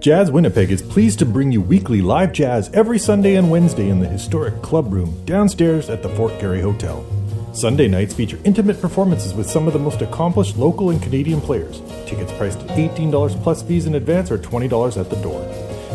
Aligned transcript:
Jazz 0.00 0.30
Winnipeg 0.30 0.70
is 0.70 0.80
pleased 0.80 1.18
to 1.18 1.26
bring 1.26 1.50
you 1.50 1.60
weekly 1.60 2.00
live 2.00 2.32
jazz 2.32 2.70
every 2.72 3.00
Sunday 3.00 3.34
and 3.34 3.50
Wednesday 3.50 3.88
in 3.88 3.98
the 3.98 4.06
historic 4.06 4.62
club 4.62 4.92
room 4.92 5.24
downstairs 5.24 5.90
at 5.90 6.04
the 6.04 6.08
Fort 6.10 6.38
Garry 6.38 6.60
Hotel. 6.60 7.04
Sunday 7.52 7.88
nights 7.88 8.14
feature 8.14 8.38
intimate 8.44 8.80
performances 8.80 9.34
with 9.34 9.50
some 9.50 9.66
of 9.66 9.72
the 9.72 9.78
most 9.80 10.00
accomplished 10.00 10.56
local 10.56 10.90
and 10.90 11.02
Canadian 11.02 11.40
players. 11.40 11.82
Tickets 12.06 12.30
priced 12.34 12.60
at 12.60 12.68
$18 12.78 13.42
plus 13.42 13.60
fees 13.64 13.86
in 13.86 13.96
advance 13.96 14.30
or 14.30 14.38
$20 14.38 15.00
at 15.00 15.10
the 15.10 15.16
door. 15.16 15.42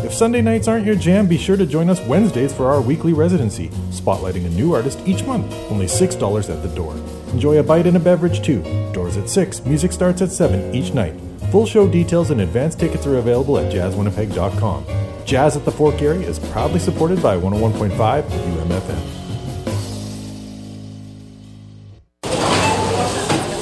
If 0.04 0.13
Sunday 0.13 0.41
nights 0.41 0.67
aren't 0.67 0.85
your 0.85 0.95
jam, 0.95 1.26
be 1.26 1.38
sure 1.38 1.55
to 1.55 1.66
join 1.66 1.90
us 1.90 2.05
Wednesdays 2.05 2.54
for 2.54 2.70
our 2.70 2.81
weekly 2.81 3.13
residency, 3.13 3.70
spotlighting 3.91 4.45
a 4.45 4.49
new 4.49 4.73
artist 4.73 4.99
each 5.05 5.23
month, 5.23 5.54
only 5.72 5.85
$6 5.85 6.49
at 6.49 6.62
the 6.62 6.76
door. 6.76 6.94
Enjoy 7.31 7.58
a 7.58 7.63
bite 7.63 7.88
and 7.88 7.95
a 7.95 8.02
beverage 8.02 8.41
too. 8.41 8.63
Doors 8.91 9.16
at 9.16 9.30
6, 9.30 9.66
music 9.66 9.94
starts 9.94 10.22
at 10.22 10.30
7 10.30 10.76
each 10.76 10.94
night. 10.94 11.16
Full 11.53 11.67
show 11.67 11.88
details 11.88 12.31
and 12.31 12.41
advance 12.41 12.73
tickets 12.73 13.05
are 13.05 13.17
available 13.17 13.59
at 13.59 13.71
jazzwinnipeg.com. 13.71 14.88
Jazz 15.23 15.55
at 15.55 15.63
the 15.66 15.71
Fort 15.71 15.95
Garry 15.99 16.23
is 16.23 16.39
proudly 16.39 16.80
supported 16.80 17.21
by 17.21 17.38
101.5 17.38 18.23
UMFM. 18.23 19.03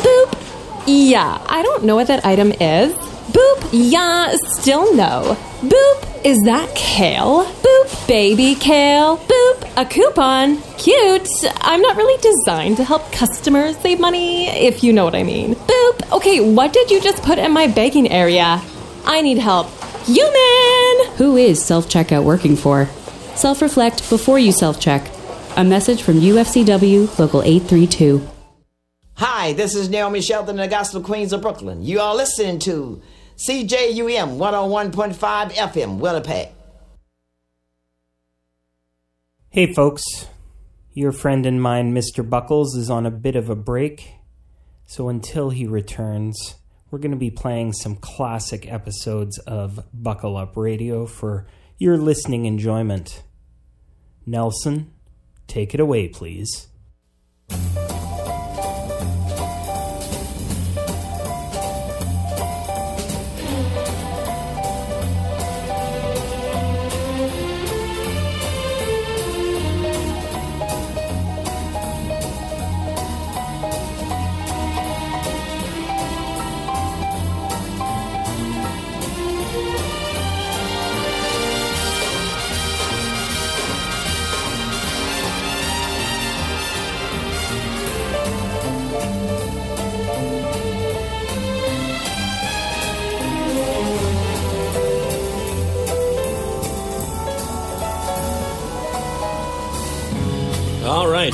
Boop. 0.02 0.84
Yeah, 0.88 1.46
I 1.50 1.62
don't 1.64 1.84
know 1.84 1.98
what 1.98 2.08
that 2.08 2.26
item 2.26 2.54
is. 2.62 2.94
Boop. 3.34 3.70
Yeah, 3.74 4.38
still 4.38 4.96
no. 4.96 5.36
Boop. 5.60 6.11
Is 6.24 6.38
that 6.44 6.70
kale? 6.76 7.46
Boop. 7.46 8.08
Baby 8.08 8.54
kale. 8.54 9.18
Boop. 9.18 9.74
A 9.76 9.84
coupon. 9.86 10.58
Cute. 10.78 11.28
I'm 11.62 11.82
not 11.82 11.98
really 11.98 12.22
designed 12.22 12.78
to 12.78 12.84
help 12.84 13.12
customers 13.12 13.76
save 13.78 14.00
money, 14.00 14.48
if 14.48 14.84
you 14.84 14.94
know 14.94 15.04
what 15.04 15.16
I 15.16 15.24
mean. 15.24 15.56
Boop. 15.56 16.12
Okay, 16.12 16.40
what 16.40 16.74
did 16.74 16.92
you 16.92 17.02
just 17.02 17.24
put 17.24 17.40
in 17.40 17.52
my 17.52 17.66
baking 17.66 18.12
area? 18.12 18.62
I 19.04 19.22
need 19.22 19.40
help. 19.40 19.68
Human! 20.06 21.16
Who 21.18 21.38
is 21.38 21.64
self 21.64 21.90
checkout 21.90 22.24
working 22.24 22.56
for? 22.56 22.86
Self 23.34 23.60
reflect 23.60 24.08
before 24.08 24.38
you 24.38 24.52
self 24.52 24.80
check. 24.80 25.10
A 25.58 25.64
message 25.64 26.04
from 26.04 26.20
UFCW 26.20 27.18
Local 27.18 27.42
832. 27.42 28.22
Hi, 29.16 29.54
this 29.54 29.74
is 29.74 29.90
Naomi 29.90 30.22
Shelton, 30.22 30.58
the 30.58 30.68
Gospel 30.68 31.02
Queens 31.02 31.34
of 31.34 31.42
Brooklyn. 31.42 31.84
You 31.84 32.00
are 32.00 32.16
listening 32.16 32.60
to 32.60 33.02
CJUM 33.48 34.38
101.5 34.38 35.52
FM, 35.54 35.98
Winnipeg. 35.98 36.50
Hey, 39.50 39.74
folks. 39.74 40.04
Your 40.94 41.12
friend 41.12 41.46
and 41.46 41.62
mine, 41.62 41.96
Mr. 41.96 42.28
Buckles, 42.30 42.76
is 42.76 42.90
on 42.90 43.06
a 43.06 43.12
bit 43.12 43.36
of 43.36 43.50
a 43.50 43.56
break. 43.56 44.14
So 44.86 45.10
until 45.10 45.50
he 45.50 45.66
returns, 45.66 46.56
we're 46.92 47.00
going 47.00 47.12
to 47.12 47.18
be 47.18 47.32
playing 47.32 47.74
some 47.74 47.96
classic 47.96 48.72
episodes 48.72 49.40
of 49.40 49.86
Buckle 49.94 50.38
Up 50.38 50.56
Radio 50.56 51.06
for 51.06 51.48
your 51.78 51.98
listening 51.98 52.46
enjoyment. 52.46 53.24
Nelson, 54.26 54.94
take 55.48 55.74
it 55.74 55.80
away, 55.80 56.10
please. 56.10 56.68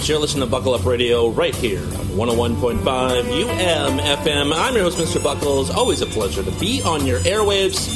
You're 0.07 0.19
listening 0.19 0.45
to 0.45 0.49
Buckle 0.49 0.73
Up 0.73 0.85
Radio 0.85 1.29
right 1.29 1.53
here 1.53 1.81
on 1.81 2.05
101.5 2.15 2.81
UMFM. 3.23 4.53
I'm 4.55 4.73
your 4.75 4.83
host, 4.83 4.99
Mr. 4.99 5.21
Buckles. 5.21 5.69
Always 5.69 6.01
a 6.01 6.05
pleasure 6.05 6.43
to 6.43 6.51
be 6.59 6.81
on 6.81 7.05
your 7.05 7.19
airwaves. 7.19 7.93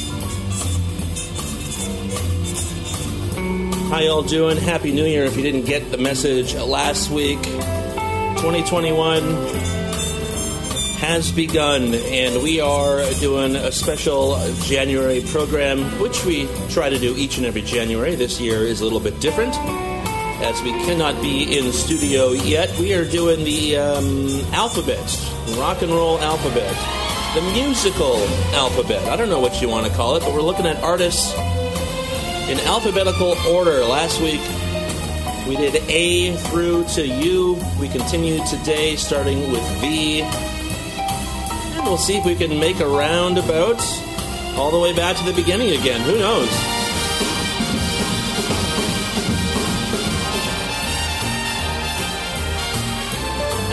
How 3.88 4.00
y'all 4.00 4.22
doing? 4.22 4.58
Happy 4.58 4.92
New 4.92 5.06
Year 5.06 5.24
if 5.24 5.36
you 5.36 5.42
didn't 5.42 5.64
get 5.64 5.90
the 5.90 5.96
message 5.96 6.54
last 6.54 7.10
week. 7.10 7.42
2021 7.42 9.22
has 10.98 11.32
begun, 11.32 11.94
and 11.94 12.42
we 12.42 12.60
are 12.60 13.04
doing 13.20 13.56
a 13.56 13.72
special 13.72 14.38
January 14.64 15.22
program, 15.28 15.80
which 15.98 16.26
we 16.26 16.46
try 16.68 16.90
to 16.90 16.98
do 16.98 17.16
each 17.16 17.38
and 17.38 17.46
every 17.46 17.62
January. 17.62 18.16
This 18.16 18.38
year 18.38 18.58
is 18.64 18.82
a 18.82 18.84
little 18.84 19.00
bit 19.00 19.18
different 19.20 19.54
as 20.42 20.60
we 20.62 20.72
cannot 20.84 21.20
be 21.22 21.56
in 21.56 21.72
studio 21.72 22.32
yet, 22.32 22.76
we 22.78 22.92
are 22.94 23.04
doing 23.04 23.44
the 23.44 23.76
um, 23.76 24.28
alphabet, 24.52 24.98
rock 25.56 25.82
and 25.82 25.92
roll 25.92 26.18
alphabet, 26.18 26.74
the 27.34 27.42
musical 27.52 28.16
alphabet. 28.52 29.08
I 29.08 29.16
don't 29.16 29.28
know 29.28 29.38
what 29.38 29.62
you 29.62 29.68
want 29.68 29.86
to 29.86 29.92
call 29.92 30.16
it, 30.16 30.20
but 30.20 30.32
we're 30.32 30.42
looking 30.42 30.66
at 30.66 30.82
artists 30.82 31.32
in 32.48 32.58
alphabetical 32.60 33.36
order. 33.48 33.84
Last 33.84 34.20
week 34.20 34.40
we 35.46 35.56
did 35.56 35.76
A 35.88 36.34
through 36.48 36.84
to 36.94 37.06
U. 37.06 37.62
We 37.78 37.88
continue 37.88 38.44
today 38.46 38.96
starting 38.96 39.52
with 39.52 39.62
V. 39.80 40.22
And 40.22 41.84
we'll 41.84 41.98
see 41.98 42.16
if 42.16 42.26
we 42.26 42.34
can 42.34 42.58
make 42.58 42.80
a 42.80 42.86
roundabout 42.86 43.80
all 44.56 44.72
the 44.72 44.78
way 44.78 44.92
back 44.92 45.16
to 45.16 45.24
the 45.24 45.32
beginning 45.32 45.78
again. 45.78 46.00
Who 46.00 46.18
knows? 46.18 46.71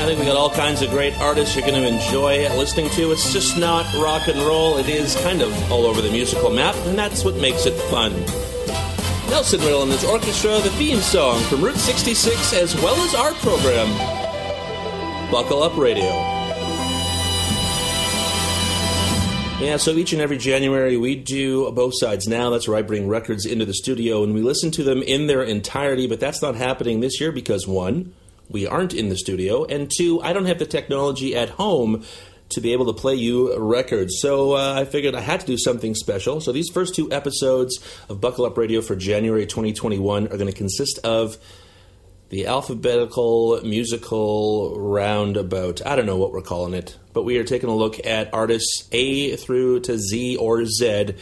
Think 0.10 0.22
we 0.22 0.26
got 0.26 0.38
all 0.38 0.50
kinds 0.50 0.82
of 0.82 0.90
great 0.90 1.16
artists 1.22 1.56
you're 1.56 1.68
going 1.68 1.80
to 1.80 1.88
enjoy 1.88 2.40
listening 2.58 2.90
to. 2.90 3.12
It's 3.12 3.32
just 3.32 3.60
not 3.60 3.86
rock 3.94 4.28
and 4.28 4.40
roll. 4.40 4.78
It 4.78 4.90
is 4.90 5.16
kind 5.18 5.40
of 5.44 5.72
all 5.72 5.86
over 5.86 6.02
the 6.02 6.10
musical 6.10 6.50
map, 6.50 6.74
and 6.88 6.98
that's 6.98 7.24
what 7.24 7.36
makes 7.36 7.68
it 7.68 7.76
fun. 7.92 8.14
Nelson 9.30 9.60
Riddle 9.60 9.84
and 9.84 9.92
his 9.92 10.04
orchestra, 10.04 10.58
the 10.62 10.72
theme 10.72 10.98
song 10.98 11.40
from 11.44 11.64
Route 11.64 11.78
66, 11.78 12.54
as 12.54 12.74
well 12.78 12.96
as 13.06 13.14
our 13.14 13.34
program, 13.36 13.88
Buckle 15.32 15.62
Up 15.62 15.78
Radio. 15.78 16.10
Yeah, 19.62 19.78
so 19.78 19.92
each 19.92 20.14
and 20.14 20.24
every 20.24 20.40
January 20.40 20.98
we 20.98 21.18
do 21.18 21.72
both 21.72 21.94
sides 21.96 22.28
now. 22.28 22.50
That's 22.50 22.68
where 22.68 22.78
I 22.78 22.82
bring 22.82 23.08
records 23.08 23.46
into 23.46 23.66
the 23.66 23.76
studio 23.76 24.24
and 24.24 24.34
we 24.34 24.42
listen 24.42 24.72
to 24.72 24.84
them 24.84 25.04
in 25.04 25.28
their 25.28 25.44
entirety, 25.44 26.08
but 26.08 26.20
that's 26.20 26.42
not 26.42 26.56
happening 26.56 27.00
this 27.00 27.22
year 27.22 27.32
because 27.32 27.68
one, 27.68 28.16
we 28.50 28.68
aren't 28.68 28.94
in 28.94 29.10
the 29.10 29.18
studio, 29.18 29.66
and 29.66 29.92
two, 29.96 30.22
I 30.22 30.34
don't 30.34 30.46
have 30.46 30.60
the 30.60 30.66
technology 30.66 31.36
at 31.36 31.50
home 31.50 32.04
to 32.50 32.62
be 32.62 32.74
able 32.74 32.88
to 32.88 33.00
play 33.00 33.16
you 33.16 33.56
records. 33.58 34.20
So 34.20 34.54
uh, 34.54 34.74
I 34.82 34.86
figured 34.86 35.16
I 35.16 35.22
had 35.22 35.42
to 35.42 35.46
do 35.46 35.58
something 35.58 35.96
special. 35.96 36.42
So 36.42 36.52
these 36.52 36.70
first 36.70 36.96
two 36.96 37.12
episodes 37.12 37.80
of 38.10 38.20
Buckle 38.20 38.46
Up 38.46 38.58
Radio 38.58 38.82
for 38.82 38.96
January 38.96 39.46
2021 39.46 40.26
are 40.26 40.38
going 40.38 40.48
to 40.48 40.52
consist 40.52 41.00
of 41.04 41.38
the 42.30 42.48
alphabetical 42.48 43.62
musical 43.64 44.80
roundabout. 44.80 45.86
I 45.86 45.96
don't 45.96 46.06
know 46.06 46.18
what 46.18 46.32
we're 46.32 46.42
calling 46.42 46.74
it, 46.74 46.98
but 47.14 47.24
we 47.24 47.38
are 47.38 47.44
taking 47.44 47.70
a 47.70 47.76
look 47.76 48.06
at 48.06 48.34
artists 48.34 48.88
A 48.92 49.36
through 49.36 49.82
to 49.82 49.98
Z 49.98 50.38
or 50.38 50.66
Z. 50.66 51.16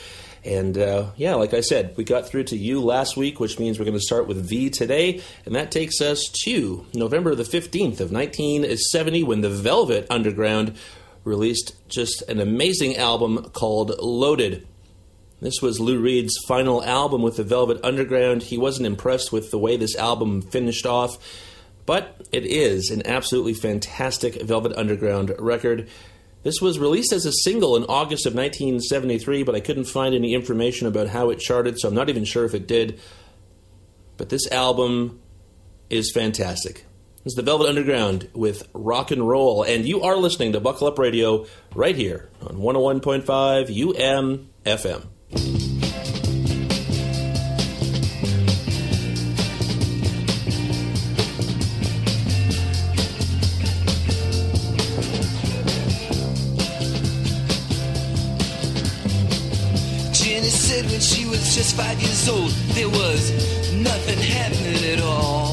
And 0.45 0.77
uh, 0.77 1.11
yeah, 1.15 1.35
like 1.35 1.53
I 1.53 1.61
said, 1.61 1.95
we 1.97 2.03
got 2.03 2.27
through 2.27 2.45
to 2.45 2.57
U 2.57 2.81
last 2.81 3.17
week, 3.17 3.39
which 3.39 3.59
means 3.59 3.77
we're 3.79 3.85
going 3.85 3.97
to 3.97 4.01
start 4.01 4.27
with 4.27 4.47
V 4.47 4.69
today. 4.69 5.21
And 5.45 5.55
that 5.55 5.71
takes 5.71 6.01
us 6.01 6.23
to 6.45 6.85
November 6.93 7.35
the 7.35 7.43
15th 7.43 7.99
of 7.99 8.11
1970 8.11 9.23
when 9.23 9.41
the 9.41 9.49
Velvet 9.49 10.07
Underground 10.09 10.75
released 11.23 11.75
just 11.89 12.21
an 12.23 12.39
amazing 12.39 12.95
album 12.95 13.49
called 13.51 13.93
Loaded. 13.99 14.65
This 15.39 15.61
was 15.61 15.79
Lou 15.79 15.99
Reed's 15.99 16.35
final 16.47 16.83
album 16.83 17.21
with 17.21 17.35
the 17.35 17.43
Velvet 17.43 17.79
Underground. 17.83 18.43
He 18.43 18.57
wasn't 18.57 18.87
impressed 18.87 19.31
with 19.31 19.51
the 19.51 19.59
way 19.59 19.77
this 19.77 19.95
album 19.95 20.41
finished 20.41 20.87
off, 20.87 21.17
but 21.85 22.27
it 22.31 22.43
is 22.43 22.89
an 22.89 23.05
absolutely 23.05 23.53
fantastic 23.53 24.41
Velvet 24.41 24.73
Underground 24.75 25.35
record. 25.37 25.89
This 26.47 26.61
was 26.61 26.79
released 26.79 27.11
as 27.11 27.25
a 27.25 27.33
single 27.33 27.75
in 27.75 27.83
August 27.83 28.25
of 28.25 28.33
1973, 28.33 29.43
but 29.43 29.53
I 29.53 29.59
couldn't 29.59 29.83
find 29.83 30.15
any 30.15 30.33
information 30.33 30.87
about 30.87 31.09
how 31.09 31.29
it 31.29 31.41
charted, 31.41 31.77
so 31.77 31.89
I'm 31.89 31.93
not 31.93 32.07
even 32.07 32.23
sure 32.23 32.45
if 32.45 32.53
it 32.53 32.65
did. 32.65 33.01
But 34.15 34.29
this 34.29 34.49
album 34.49 35.19
is 35.89 36.09
fantastic. 36.09 36.85
It's 37.25 37.35
the 37.35 37.41
Velvet 37.41 37.67
Underground 37.67 38.29
with 38.33 38.65
rock 38.73 39.11
and 39.11 39.27
roll, 39.27 39.63
and 39.63 39.85
you 39.85 40.03
are 40.03 40.15
listening 40.15 40.53
to 40.53 40.61
Buckle 40.61 40.87
Up 40.87 40.97
Radio 40.97 41.47
right 41.75 41.97
here 41.97 42.29
on 42.41 42.55
101.5 42.55 43.25
UM 43.69 44.49
FM. 44.65 45.66
just 61.57 61.75
five 61.75 61.99
years 61.99 62.29
old, 62.29 62.51
there 62.77 62.87
was 62.87 63.31
nothing 63.73 64.19
happening 64.19 64.93
at 64.93 65.01
all. 65.01 65.46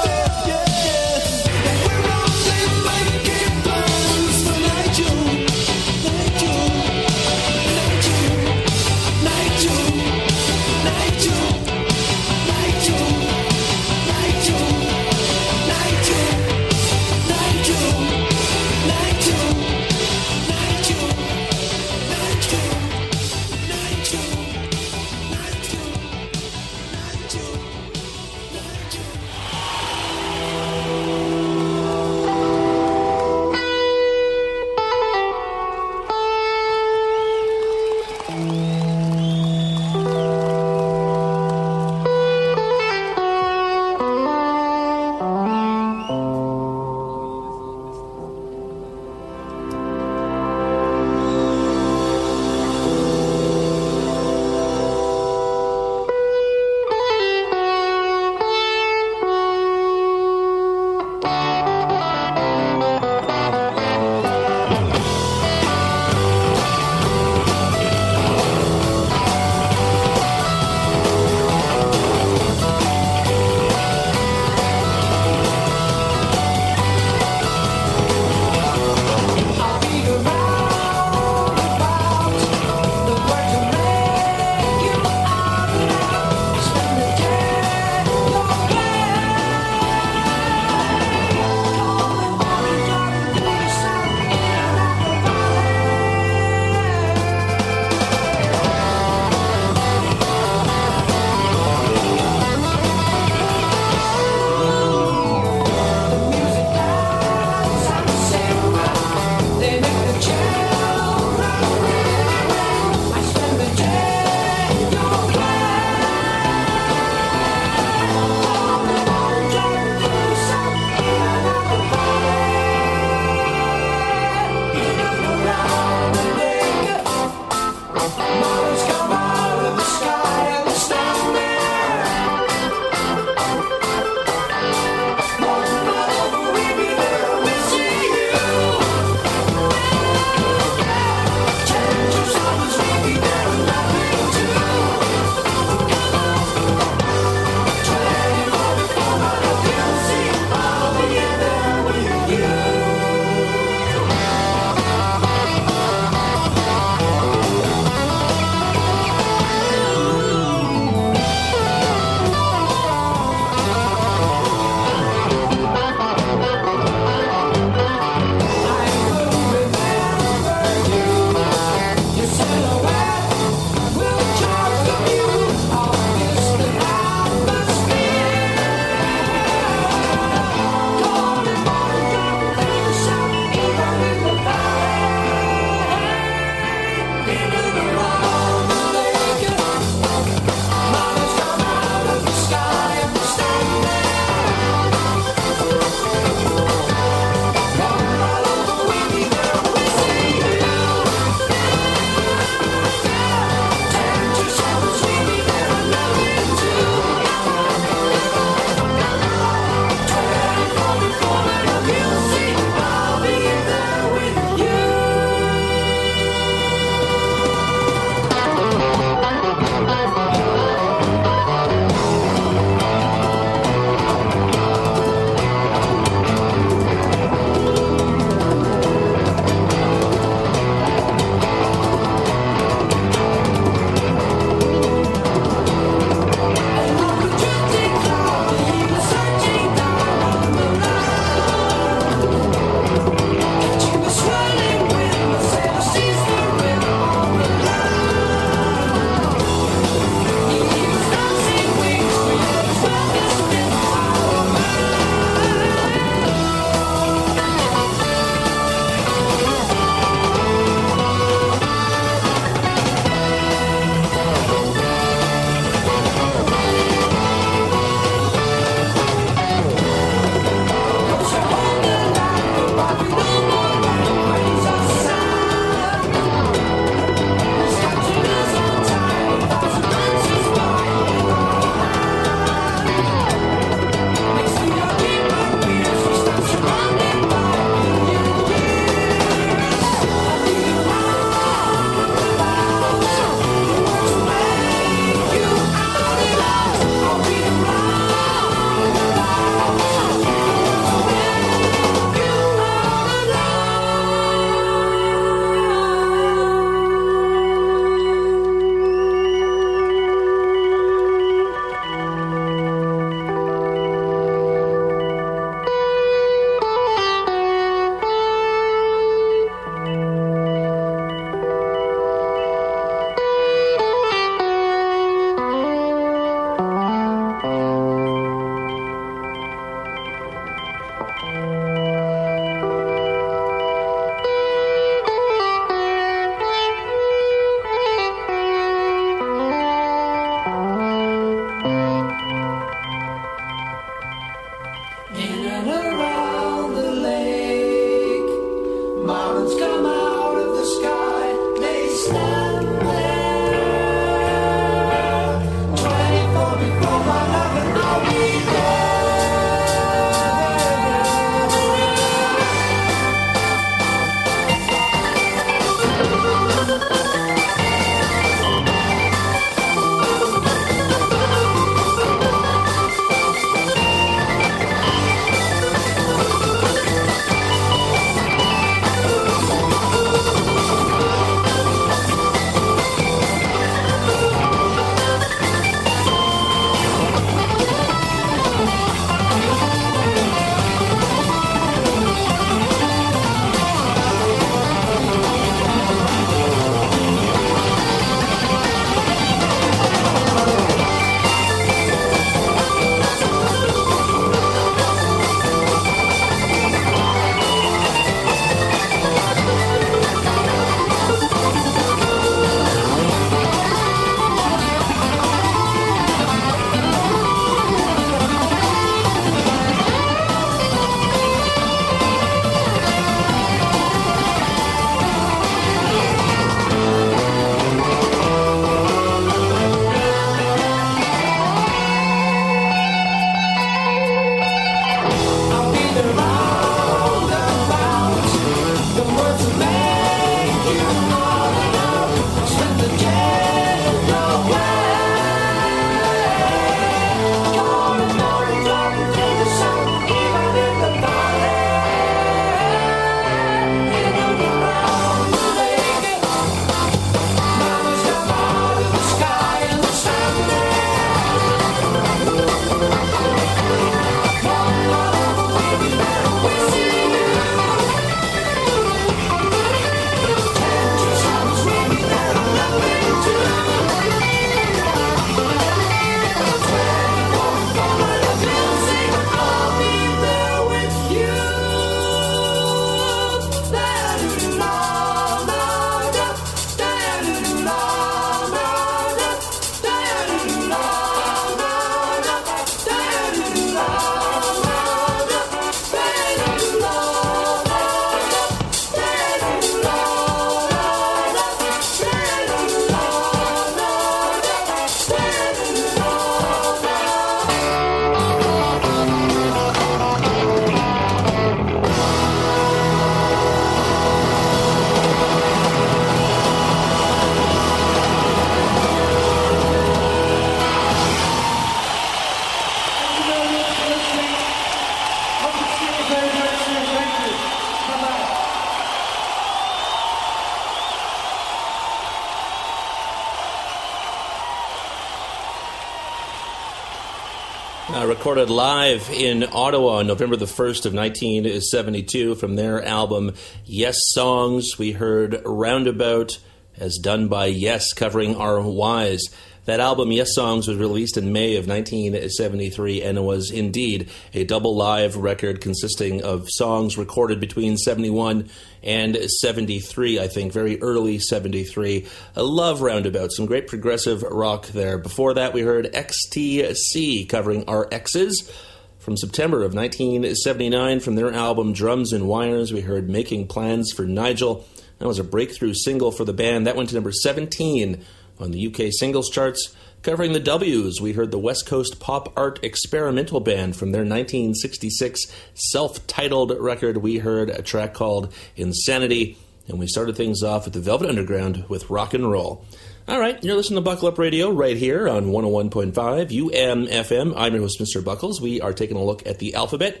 Recorded 538.40 538.54
live 538.54 539.10
in 539.10 539.44
Ottawa 539.52 539.98
on 539.98 540.06
November 540.06 540.34
the 540.34 540.46
1st 540.46 540.86
of 540.86 540.94
1972 540.94 542.36
from 542.36 542.56
their 542.56 542.82
album 542.82 543.34
Yes 543.66 543.98
Songs. 544.14 544.78
We 544.78 544.92
heard 544.92 545.42
Roundabout 545.44 546.38
as 546.78 546.96
done 546.96 547.28
by 547.28 547.46
Yes 547.46 547.92
covering 547.92 548.36
our 548.36 548.62
Whys. 548.62 549.28
That 549.66 549.80
album, 549.80 550.08
Yessongs, 550.08 550.66
was 550.66 550.76
released 550.76 551.18
in 551.18 551.32
May 551.32 551.56
of 551.56 551.66
1973 551.66 553.02
and 553.02 553.24
was 553.24 553.50
indeed 553.50 554.08
a 554.32 554.44
double 554.44 554.74
live 554.74 555.16
record 555.16 555.60
consisting 555.60 556.22
of 556.22 556.48
songs 556.48 556.96
recorded 556.96 557.40
between 557.40 557.76
71 557.76 558.48
and 558.82 559.16
73, 559.16 560.18
I 560.18 560.28
think, 560.28 560.52
very 560.52 560.80
early 560.80 561.18
73. 561.18 562.06
I 562.36 562.40
love 562.40 562.80
Roundabout, 562.80 563.32
some 563.32 563.44
great 563.44 563.66
progressive 563.66 564.22
rock 564.22 564.68
there. 564.68 564.96
Before 564.96 565.34
that, 565.34 565.52
we 565.52 565.60
heard 565.60 565.92
XTC 565.92 567.28
covering 567.28 567.64
our 567.68 567.86
X's. 567.92 568.50
From 568.98 569.16
September 569.16 569.58
of 569.58 569.74
1979, 569.74 571.00
from 571.00 571.14
their 571.14 571.32
album 571.32 571.72
Drums 571.72 572.12
and 572.12 572.28
Wires, 572.28 572.72
we 572.72 572.82
heard 572.82 573.08
Making 573.08 573.46
Plans 573.46 573.92
for 573.92 574.04
Nigel. 574.04 574.66
That 574.98 575.08
was 575.08 575.18
a 575.18 575.24
breakthrough 575.24 575.72
single 575.72 576.12
for 576.12 576.26
the 576.26 576.34
band. 576.34 576.66
That 576.66 576.76
went 576.76 576.90
to 576.90 576.94
number 576.94 577.12
17 577.12 578.04
on 578.40 578.50
the 578.50 578.66
UK 578.66 578.92
singles 578.92 579.30
charts. 579.30 579.74
Covering 580.02 580.32
the 580.32 580.40
W's, 580.40 580.98
we 580.98 581.12
heard 581.12 581.30
the 581.30 581.38
West 581.38 581.66
Coast 581.66 582.00
pop 582.00 582.32
art 582.34 582.58
experimental 582.62 583.38
band 583.38 583.76
from 583.76 583.92
their 583.92 584.00
1966 584.00 585.26
self 585.52 586.06
titled 586.06 586.58
record. 586.58 586.96
We 586.98 587.18
heard 587.18 587.50
a 587.50 587.60
track 587.60 587.92
called 587.92 588.32
Insanity, 588.56 589.36
and 589.68 589.78
we 589.78 589.86
started 589.86 590.16
things 590.16 590.42
off 590.42 590.64
with 590.64 590.72
the 590.72 590.80
Velvet 590.80 591.10
Underground 591.10 591.66
with 591.68 591.90
rock 591.90 592.14
and 592.14 592.30
roll. 592.30 592.64
All 593.08 593.20
right, 593.20 593.42
you're 593.44 593.56
listening 593.56 593.76
to 593.76 593.82
Buckle 593.82 594.08
Up 594.08 594.18
Radio 594.18 594.50
right 594.50 594.76
here 594.76 595.06
on 595.06 595.26
101.5 595.26 595.92
UMFM. 595.92 597.34
I'm 597.36 597.52
your 597.52 597.62
host, 597.62 597.78
Mr. 597.78 598.02
Buckles. 598.02 598.40
We 598.40 598.62
are 598.62 598.72
taking 598.72 598.96
a 598.96 599.04
look 599.04 599.26
at 599.26 599.38
the 599.38 599.54
alphabet, 599.54 600.00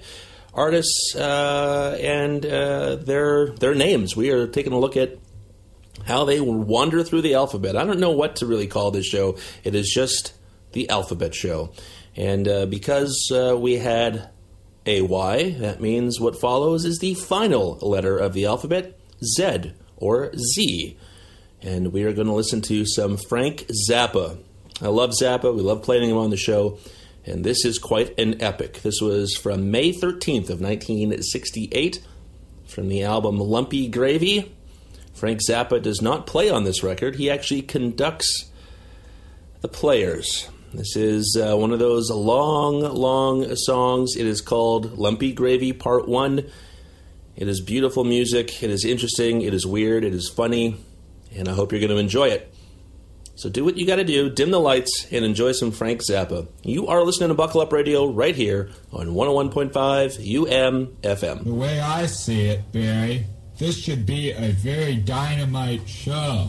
artists, 0.54 1.14
uh, 1.14 1.98
and 2.00 2.46
uh, 2.46 2.96
their 2.96 3.48
their 3.48 3.74
names. 3.74 4.16
We 4.16 4.30
are 4.30 4.46
taking 4.46 4.72
a 4.72 4.78
look 4.78 4.96
at 4.96 5.18
how 6.06 6.24
they 6.24 6.40
wander 6.40 7.02
through 7.02 7.22
the 7.22 7.34
alphabet. 7.34 7.76
I 7.76 7.84
don't 7.84 8.00
know 8.00 8.10
what 8.10 8.36
to 8.36 8.46
really 8.46 8.66
call 8.66 8.90
this 8.90 9.06
show. 9.06 9.36
It 9.64 9.74
is 9.74 9.90
just 9.92 10.34
the 10.72 10.88
alphabet 10.88 11.34
show. 11.34 11.72
And 12.16 12.48
uh, 12.48 12.66
because 12.66 13.30
uh, 13.32 13.56
we 13.58 13.76
had 13.76 14.30
a 14.86 15.02
Y, 15.02 15.50
that 15.58 15.80
means 15.80 16.20
what 16.20 16.40
follows 16.40 16.84
is 16.84 16.98
the 16.98 17.14
final 17.14 17.78
letter 17.78 18.16
of 18.18 18.32
the 18.32 18.46
alphabet, 18.46 18.98
Z 19.22 19.72
or 19.96 20.32
Z. 20.36 20.98
And 21.62 21.92
we 21.92 22.04
are 22.04 22.12
going 22.12 22.26
to 22.26 22.32
listen 22.32 22.62
to 22.62 22.86
some 22.86 23.16
Frank 23.16 23.66
Zappa. 23.88 24.38
I 24.80 24.88
love 24.88 25.10
Zappa. 25.10 25.54
We 25.54 25.62
love 25.62 25.82
playing 25.82 26.08
him 26.08 26.16
on 26.16 26.30
the 26.30 26.36
show. 26.36 26.78
And 27.26 27.44
this 27.44 27.64
is 27.64 27.78
quite 27.78 28.18
an 28.18 28.40
epic. 28.40 28.80
This 28.82 29.00
was 29.00 29.36
from 29.36 29.70
May 29.70 29.92
13th 29.92 30.48
of 30.48 30.60
1968 30.60 32.02
from 32.66 32.88
the 32.88 33.02
album 33.02 33.38
Lumpy 33.38 33.88
Gravy. 33.88 34.52
Frank 35.20 35.40
Zappa 35.46 35.82
does 35.82 36.00
not 36.00 36.26
play 36.26 36.48
on 36.48 36.64
this 36.64 36.82
record. 36.82 37.16
He 37.16 37.28
actually 37.28 37.60
conducts 37.60 38.50
the 39.60 39.68
players. 39.68 40.48
This 40.72 40.96
is 40.96 41.38
uh, 41.38 41.58
one 41.58 41.72
of 41.72 41.78
those 41.78 42.10
long, 42.10 42.80
long 42.80 43.54
songs. 43.54 44.16
It 44.16 44.24
is 44.24 44.40
called 44.40 44.96
Lumpy 44.96 45.34
Gravy 45.34 45.74
Part 45.74 46.08
1. 46.08 46.38
It 47.36 47.48
is 47.48 47.60
beautiful 47.60 48.02
music. 48.02 48.62
It 48.62 48.70
is 48.70 48.86
interesting. 48.86 49.42
It 49.42 49.52
is 49.52 49.66
weird. 49.66 50.04
It 50.04 50.14
is 50.14 50.30
funny. 50.30 50.78
And 51.36 51.48
I 51.48 51.52
hope 51.52 51.70
you're 51.70 51.82
going 51.82 51.90
to 51.90 51.98
enjoy 51.98 52.28
it. 52.28 52.54
So 53.34 53.50
do 53.50 53.62
what 53.62 53.76
you 53.76 53.86
got 53.86 53.96
to 53.96 54.04
do, 54.04 54.30
dim 54.30 54.50
the 54.50 54.58
lights, 54.58 55.06
and 55.12 55.22
enjoy 55.22 55.52
some 55.52 55.70
Frank 55.70 56.00
Zappa. 56.00 56.48
You 56.62 56.86
are 56.86 57.02
listening 57.02 57.28
to 57.28 57.34
Buckle 57.34 57.60
Up 57.60 57.74
Radio 57.74 58.10
right 58.10 58.34
here 58.34 58.70
on 58.90 59.08
101.5 59.08 59.70
UMFM. 61.02 61.44
The 61.44 61.54
way 61.54 61.78
I 61.78 62.06
see 62.06 62.46
it, 62.46 62.72
Barry, 62.72 63.26
this 63.60 63.76
should 63.76 64.06
be 64.06 64.32
a 64.32 64.52
very 64.52 64.96
dynamite 64.96 65.86
show. 65.86 66.48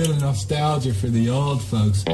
Bit 0.00 0.08
of 0.08 0.20
nostalgia 0.22 0.94
for 0.94 1.08
the 1.08 1.28
old 1.28 1.62
folks. 1.62 2.04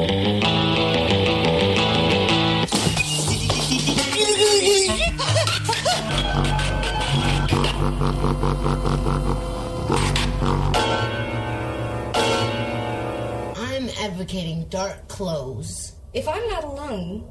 I'm 13.57 13.89
advocating 14.01 14.67
dark 14.69 15.07
clothes. 15.07 15.93
If 16.13 16.27
I'm 16.27 16.45
not 16.49 16.65
alone, 16.65 17.25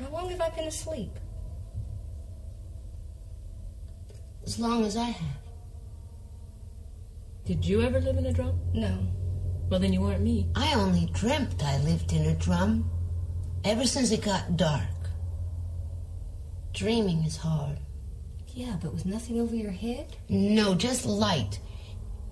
how 0.00 0.08
long 0.08 0.30
have 0.30 0.40
I 0.40 0.48
been 0.56 0.68
asleep? 0.68 1.10
As 4.46 4.58
long 4.58 4.86
as 4.86 4.96
I 4.96 5.10
have. 5.10 5.45
Did 7.46 7.64
you 7.64 7.80
ever 7.82 8.00
live 8.00 8.16
in 8.16 8.26
a 8.26 8.32
drum? 8.32 8.58
No. 8.74 8.98
Well, 9.70 9.78
then 9.78 9.92
you 9.92 10.00
weren't 10.00 10.20
me. 10.20 10.48
I 10.56 10.74
only 10.74 11.06
dreamt 11.12 11.62
I 11.62 11.78
lived 11.78 12.12
in 12.12 12.26
a 12.26 12.34
drum. 12.34 12.90
Ever 13.64 13.84
since 13.84 14.10
it 14.10 14.22
got 14.22 14.56
dark. 14.56 14.82
Dreaming 16.74 17.22
is 17.22 17.36
hard. 17.36 17.78
Yeah, 18.48 18.76
but 18.82 18.92
with 18.92 19.06
nothing 19.06 19.40
over 19.40 19.54
your 19.54 19.70
head? 19.70 20.16
No, 20.28 20.74
just 20.74 21.06
light. 21.06 21.60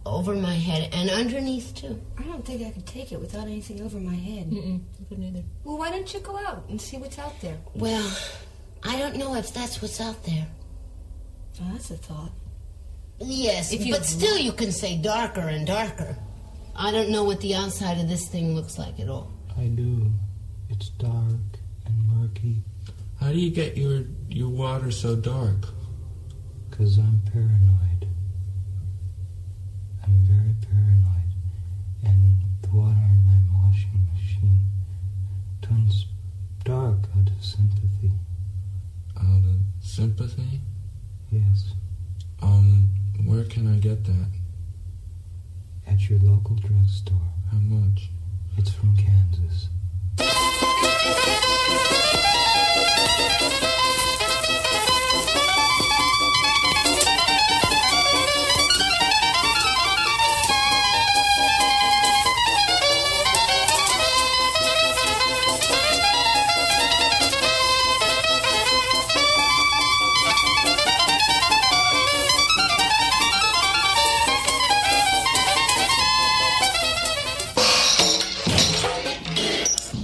Over 0.05 0.35
my 0.35 0.55
head 0.55 0.91
and 0.93 1.09
underneath 1.09 1.75
too. 1.77 2.03
I 2.19 2.25
don't 2.25 2.45
think 2.45 2.67
I 2.67 2.71
could 2.71 2.87
take 2.87 3.13
it 3.13 3.21
without 3.21 3.47
anything 3.47 3.83
over 3.83 3.99
my 3.99 4.15
head. 4.15 4.51
Mm-mm. 4.51 4.81
I 5.01 5.09
couldn't 5.09 5.25
either. 5.25 5.45
Well, 5.63 5.79
why 5.79 5.91
don't 5.91 6.13
you 6.13 6.21
go 6.21 6.37
out 6.39 6.65
and 6.69 6.81
see 6.81 6.97
what's 6.97 7.21
out 7.21 7.41
there? 7.41 7.57
Well, 7.75 8.13
I 8.83 8.99
don't 8.99 9.17
know 9.17 9.37
if 9.37 9.55
that's 9.55 9.81
what's 9.81 10.01
out 10.01 10.25
there. 10.25 10.47
Oh, 11.63 11.71
that's 11.73 11.91
a 11.93 11.97
thought. 11.97 12.33
Yes, 13.21 13.73
If 13.73 13.87
you- 13.87 13.93
but 13.95 14.05
still 14.05 14.39
you 14.39 14.53
can 14.53 14.73
say 14.73 14.97
darker 14.97 15.41
and 15.49 15.67
darker. 15.67 16.17
I 16.77 16.91
don't 16.91 17.11
know 17.11 17.25
what 17.25 17.41
the 17.41 17.55
outside 17.55 17.99
of 18.01 18.09
this 18.09 18.27
thing 18.29 18.55
looks 18.55 18.79
like 18.79 18.99
at 18.99 19.09
all. 19.09 19.31
I 19.57 19.67
do. 19.67 20.13
It's 20.69 20.89
dark 20.91 21.61
and 21.87 22.09
murky. 22.09 22.63
How 23.21 23.31
do 23.33 23.39
you 23.39 23.51
get 23.51 23.77
your 23.77 24.05
your 24.29 24.49
water 24.49 24.91
so 24.91 25.15
dark? 25.15 25.69
Cause 26.73 26.99
I'm 26.99 27.23
paranoid. 27.33 28.09
I'm 30.03 30.19
very 30.25 30.55
paranoid, 30.61 31.31
and 32.03 32.37
the 32.63 32.69
water 32.71 32.99
in 33.13 33.25
my 33.25 33.39
washing 33.63 34.09
machine 34.13 34.67
turns 35.63 36.07
dark 36.65 37.09
out 37.17 37.29
of 37.31 37.45
sympathy. 37.45 38.13
Out 39.17 39.45
of 39.45 39.61
sympathy? 39.81 40.61
Yes. 41.31 41.73
Um, 42.43 42.89
where 43.25 43.45
can 43.45 43.73
I 43.73 43.79
get 43.79 44.05
that? 44.05 44.29
At 45.87 46.09
your 46.09 46.19
local 46.21 46.57
drugstore. 46.57 47.17
How 47.51 47.59
much? 47.59 48.11
It's 48.57 48.71
from 48.71 48.97
Kansas. 48.97 49.69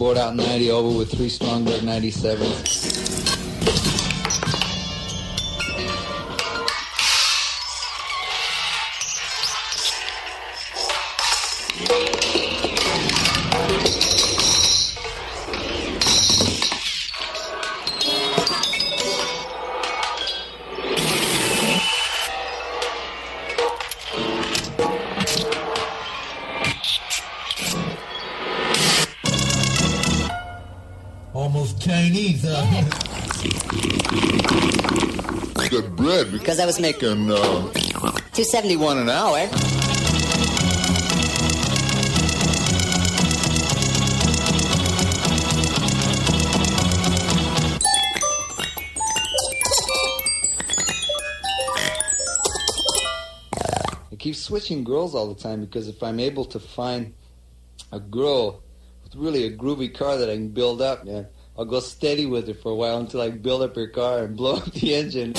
Bored 0.01 0.17
out 0.17 0.35
90 0.35 0.71
over 0.71 0.97
with 0.97 1.11
three 1.11 1.29
Stromberg 1.29 1.83
97s. 1.83 3.10
Because 36.51 36.59
I 36.59 36.67
was 36.67 36.81
making 36.81 37.31
uh, 37.31 37.37
271 37.37 38.99
an 38.99 39.09
hour. 39.09 39.37
I 54.11 54.17
keep 54.19 54.35
switching 54.35 54.83
girls 54.83 55.15
all 55.15 55.33
the 55.33 55.41
time 55.41 55.61
because 55.61 55.87
if 55.87 56.03
I'm 56.03 56.19
able 56.19 56.47
to 56.47 56.59
find 56.59 57.15
a 57.93 58.01
girl 58.01 58.65
with 59.05 59.15
really 59.15 59.45
a 59.47 59.57
groovy 59.57 59.95
car 59.95 60.17
that 60.17 60.29
I 60.29 60.35
can 60.35 60.49
build 60.49 60.83
up, 60.83 61.05
man, 61.05 61.29
I'll 61.57 61.65
go 61.65 61.79
steady 61.79 62.27
with 62.27 62.49
her 62.49 62.55
for 62.55 62.73
a 62.73 62.75
while 62.75 62.99
until 62.99 63.21
I 63.21 63.31
build 63.31 63.63
up 63.63 63.77
her 63.77 63.87
car 63.87 64.25
and 64.25 64.37
blow 64.37 64.57
up 64.57 64.73
the 64.73 64.97
engine. 64.97 65.35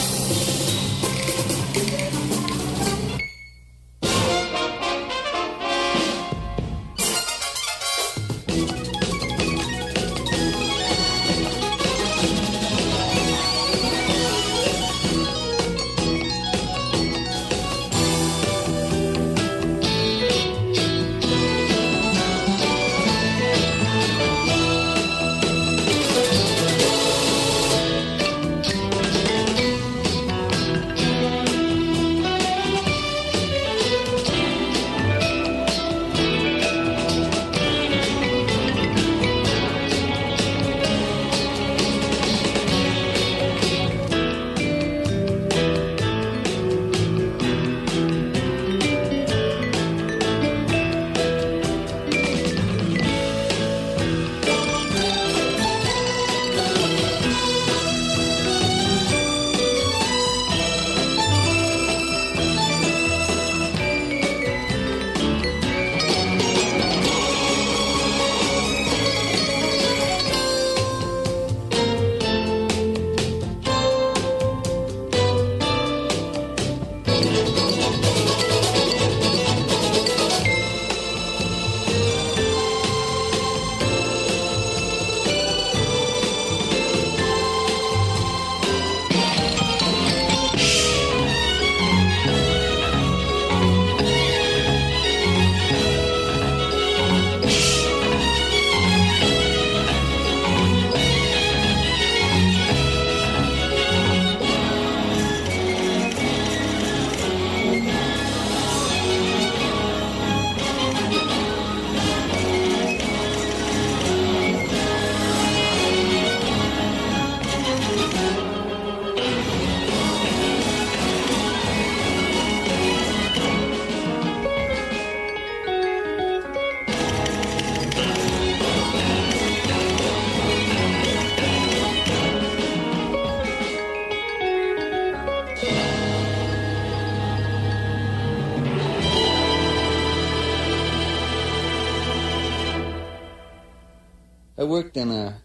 Worked 144.72 144.96
in 144.96 145.12
a 145.12 145.36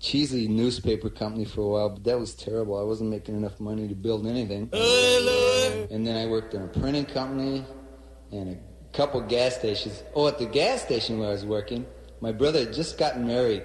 cheesy 0.00 0.48
newspaper 0.48 1.08
company 1.08 1.44
for 1.44 1.60
a 1.60 1.68
while, 1.68 1.90
but 1.90 2.02
that 2.02 2.18
was 2.18 2.34
terrible. 2.34 2.76
I 2.76 2.82
wasn't 2.82 3.10
making 3.10 3.36
enough 3.36 3.60
money 3.60 3.86
to 3.86 3.94
build 3.94 4.26
anything. 4.26 4.68
And 5.92 6.04
then 6.04 6.16
I 6.16 6.26
worked 6.28 6.54
in 6.54 6.62
a 6.62 6.66
printing 6.66 7.06
company 7.06 7.64
and 8.32 8.56
a 8.56 8.96
couple 8.96 9.20
gas 9.20 9.54
stations. 9.54 10.02
Oh, 10.16 10.26
at 10.26 10.38
the 10.38 10.46
gas 10.46 10.82
station 10.82 11.20
where 11.20 11.28
I 11.28 11.32
was 11.32 11.46
working, 11.46 11.86
my 12.20 12.32
brother 12.32 12.58
had 12.64 12.72
just 12.72 12.98
gotten 12.98 13.24
married, 13.24 13.62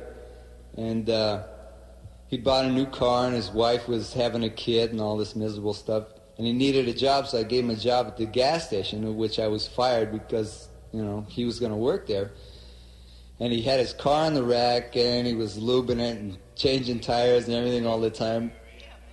and 0.77 1.09
uh, 1.09 1.43
he 2.27 2.37
bought 2.37 2.65
a 2.65 2.71
new 2.71 2.85
car, 2.85 3.25
and 3.25 3.35
his 3.35 3.49
wife 3.49 3.87
was 3.87 4.13
having 4.13 4.43
a 4.43 4.49
kid, 4.49 4.91
and 4.91 5.01
all 5.01 5.17
this 5.17 5.35
miserable 5.35 5.73
stuff. 5.73 6.05
and 6.37 6.45
he 6.45 6.53
needed 6.53 6.87
a 6.87 6.93
job, 6.93 7.27
so 7.27 7.39
I 7.39 7.43
gave 7.43 7.63
him 7.63 7.71
a 7.71 7.75
job 7.75 8.05
at 8.07 8.17
the 8.17 8.25
gas 8.25 8.67
station, 8.67 9.03
of 9.03 9.15
which 9.15 9.39
I 9.39 9.47
was 9.47 9.67
fired 9.67 10.11
because 10.11 10.69
you 10.93 11.03
know 11.03 11.25
he 11.27 11.43
was 11.43 11.59
going 11.59 11.71
to 11.71 11.77
work 11.91 12.05
there. 12.07 12.31
And 13.39 13.51
he 13.51 13.61
had 13.61 13.79
his 13.79 13.93
car 13.93 14.25
on 14.25 14.33
the 14.33 14.43
rack, 14.43 14.95
and 14.95 15.27
he 15.27 15.33
was 15.33 15.57
lubing 15.57 15.99
it 15.99 16.17
and 16.17 16.37
changing 16.55 17.01
tires 17.01 17.47
and 17.47 17.55
everything 17.55 17.85
all 17.85 17.99
the 17.99 18.09
time. 18.09 18.51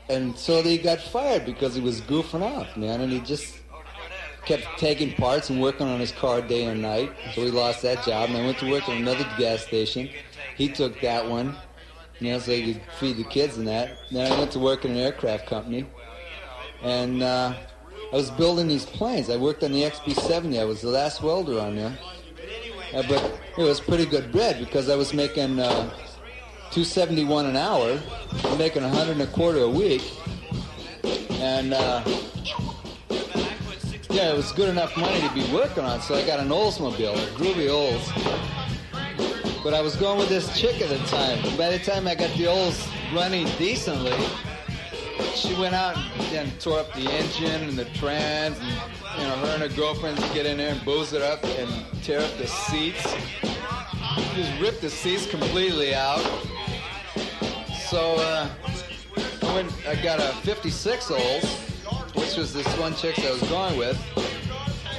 And 0.08 0.36
so 0.36 0.62
he 0.62 0.78
got 0.78 1.00
fired 1.00 1.44
because 1.44 1.74
he 1.74 1.80
was 1.80 2.00
goofing 2.02 2.42
off, 2.42 2.76
man, 2.76 3.00
and 3.00 3.12
he 3.12 3.20
just 3.20 3.56
kept 4.44 4.64
taking 4.78 5.12
parts 5.14 5.50
and 5.50 5.60
working 5.60 5.86
on 5.86 6.00
his 6.00 6.12
car 6.12 6.40
day 6.40 6.64
and 6.64 6.82
night. 6.82 7.10
So 7.34 7.42
he 7.44 7.50
lost 7.50 7.82
that 7.82 8.04
job, 8.04 8.28
and 8.28 8.38
I 8.38 8.44
went 8.44 8.58
to 8.58 8.70
work 8.70 8.88
at 8.88 8.96
another 8.96 9.26
gas 9.38 9.62
station. 9.62 10.08
He 10.56 10.68
took 10.68 11.00
that 11.00 11.28
one, 11.28 11.56
you 12.18 12.32
know, 12.32 12.38
so 12.38 12.52
he 12.52 12.74
could 12.74 12.82
feed 12.98 13.16
the 13.16 13.24
kids 13.24 13.56
and 13.56 13.66
that. 13.68 13.96
Then 14.10 14.30
I 14.30 14.38
went 14.38 14.50
to 14.52 14.58
work 14.58 14.84
in 14.84 14.92
an 14.92 14.98
aircraft 14.98 15.46
company, 15.46 15.86
and 16.82 17.22
uh, 17.22 17.54
I 18.12 18.16
was 18.16 18.30
building 18.30 18.68
these 18.68 18.84
planes. 18.84 19.30
I 19.30 19.36
worked 19.36 19.62
on 19.62 19.72
the 19.72 19.82
XB-70. 19.82 20.60
I 20.60 20.64
was 20.64 20.82
the 20.82 20.90
last 20.90 21.22
welder 21.22 21.60
on 21.60 21.76
there, 21.76 21.96
uh, 22.94 23.02
but 23.08 23.40
it 23.58 23.62
was 23.62 23.80
pretty 23.80 24.06
good 24.06 24.32
bread 24.32 24.58
because 24.58 24.88
I 24.88 24.96
was 24.96 25.12
making 25.14 25.58
uh, 25.58 25.90
271 26.70 27.46
an 27.46 27.56
hour, 27.56 28.00
making 28.58 28.82
100 28.82 29.12
and 29.12 29.22
a 29.22 29.26
quarter 29.26 29.60
a 29.60 29.68
week, 29.68 30.02
and. 31.30 31.74
Uh, 31.74 32.02
yeah, 34.12 34.30
it 34.30 34.36
was 34.36 34.52
good 34.52 34.68
enough 34.68 34.94
money 34.94 35.26
to 35.26 35.32
be 35.32 35.42
working 35.54 35.84
on, 35.84 36.02
so 36.02 36.14
I 36.14 36.26
got 36.26 36.38
an 36.38 36.50
Oldsmobile, 36.50 37.14
a 37.14 37.26
groovy 37.34 37.70
Olds. 37.70 38.12
But 39.64 39.72
I 39.72 39.80
was 39.80 39.96
going 39.96 40.18
with 40.18 40.28
this 40.28 40.54
chick 40.58 40.82
at 40.82 40.90
the 40.90 40.98
time. 41.06 41.40
By 41.56 41.70
the 41.70 41.78
time 41.78 42.06
I 42.06 42.14
got 42.14 42.30
the 42.36 42.46
Olds 42.46 42.86
running 43.14 43.46
decently, 43.56 44.12
she 45.34 45.54
went 45.54 45.74
out 45.74 45.96
and 46.32 46.60
tore 46.60 46.80
up 46.80 46.92
the 46.94 47.10
engine 47.10 47.68
and 47.68 47.78
the 47.78 47.84
trans, 47.86 48.58
and 48.58 48.68
you 49.20 49.26
know, 49.26 49.36
her 49.36 49.54
and 49.54 49.62
her 49.62 49.76
girlfriends 49.76 50.20
get 50.32 50.46
in 50.46 50.58
there 50.58 50.72
and 50.72 50.84
booze 50.84 51.12
it 51.12 51.22
up 51.22 51.44
and 51.44 52.02
tear 52.02 52.20
up 52.20 52.36
the 52.38 52.46
seats. 52.46 53.02
Just 54.34 54.60
rip 54.60 54.80
the 54.80 54.90
seats 54.90 55.26
completely 55.26 55.94
out. 55.94 56.22
So 57.88 58.16
uh, 58.16 58.48
I 59.42 59.54
went. 59.54 59.72
I 59.86 59.94
got 60.02 60.18
a 60.18 60.32
'56 60.42 61.10
Olds 61.10 61.72
which 62.14 62.36
was 62.36 62.52
this 62.52 62.66
one 62.78 62.94
chick 62.94 63.16
that 63.16 63.26
I 63.26 63.32
was 63.32 63.42
going 63.42 63.78
with. 63.78 64.00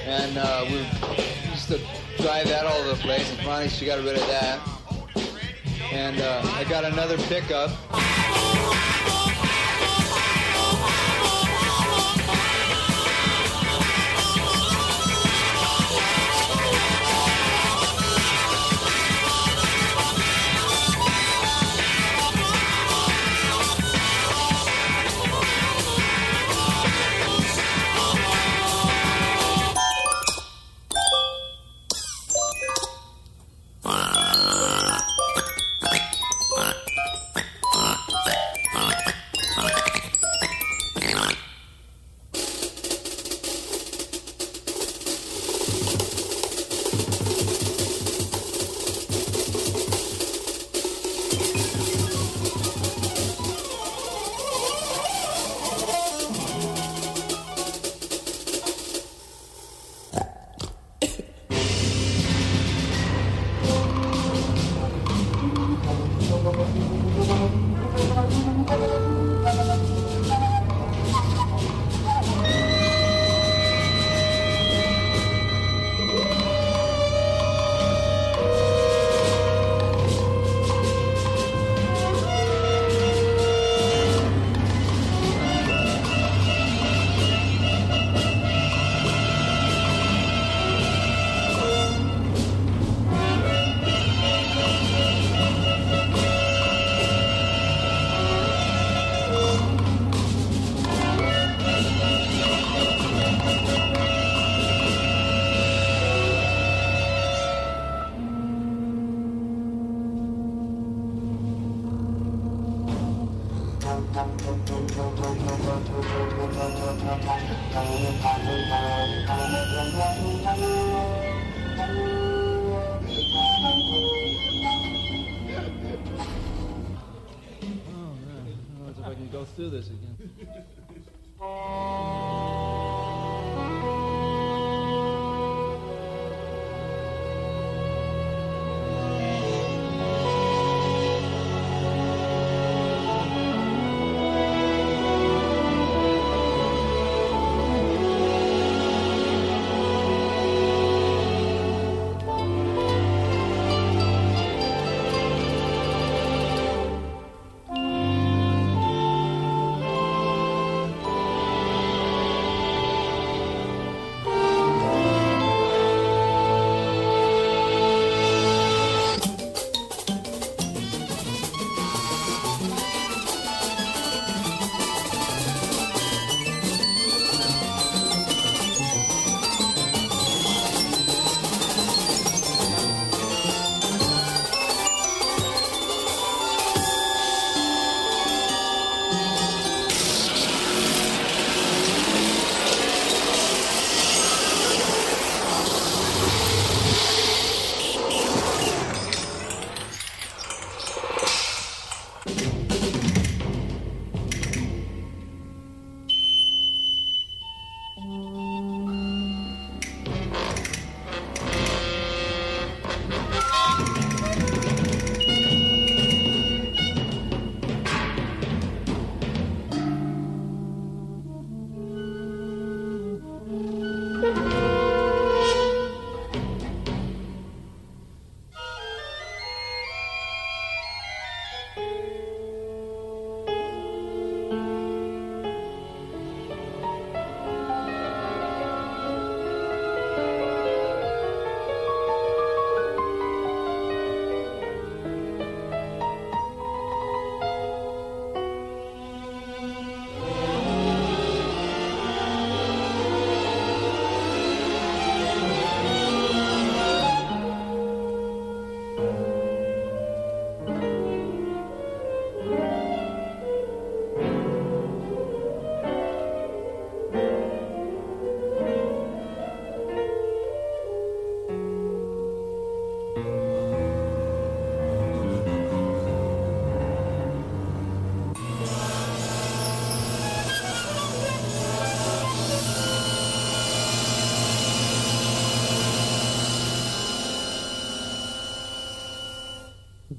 And 0.06 0.38
uh, 0.38 0.66
we 0.68 0.78
used 1.50 1.68
to 1.68 1.80
drive 2.22 2.48
that 2.48 2.66
all 2.66 2.78
over 2.80 2.90
the 2.90 3.02
place, 3.02 3.30
and 3.32 3.40
finally 3.40 3.70
she 3.70 3.86
got 3.86 4.04
rid 4.04 4.18
of 4.18 4.28
that. 4.28 4.60
And 5.92 6.20
uh, 6.20 6.42
I 6.54 6.64
got 6.66 6.86
another 6.86 7.18
pickup. 7.18 7.72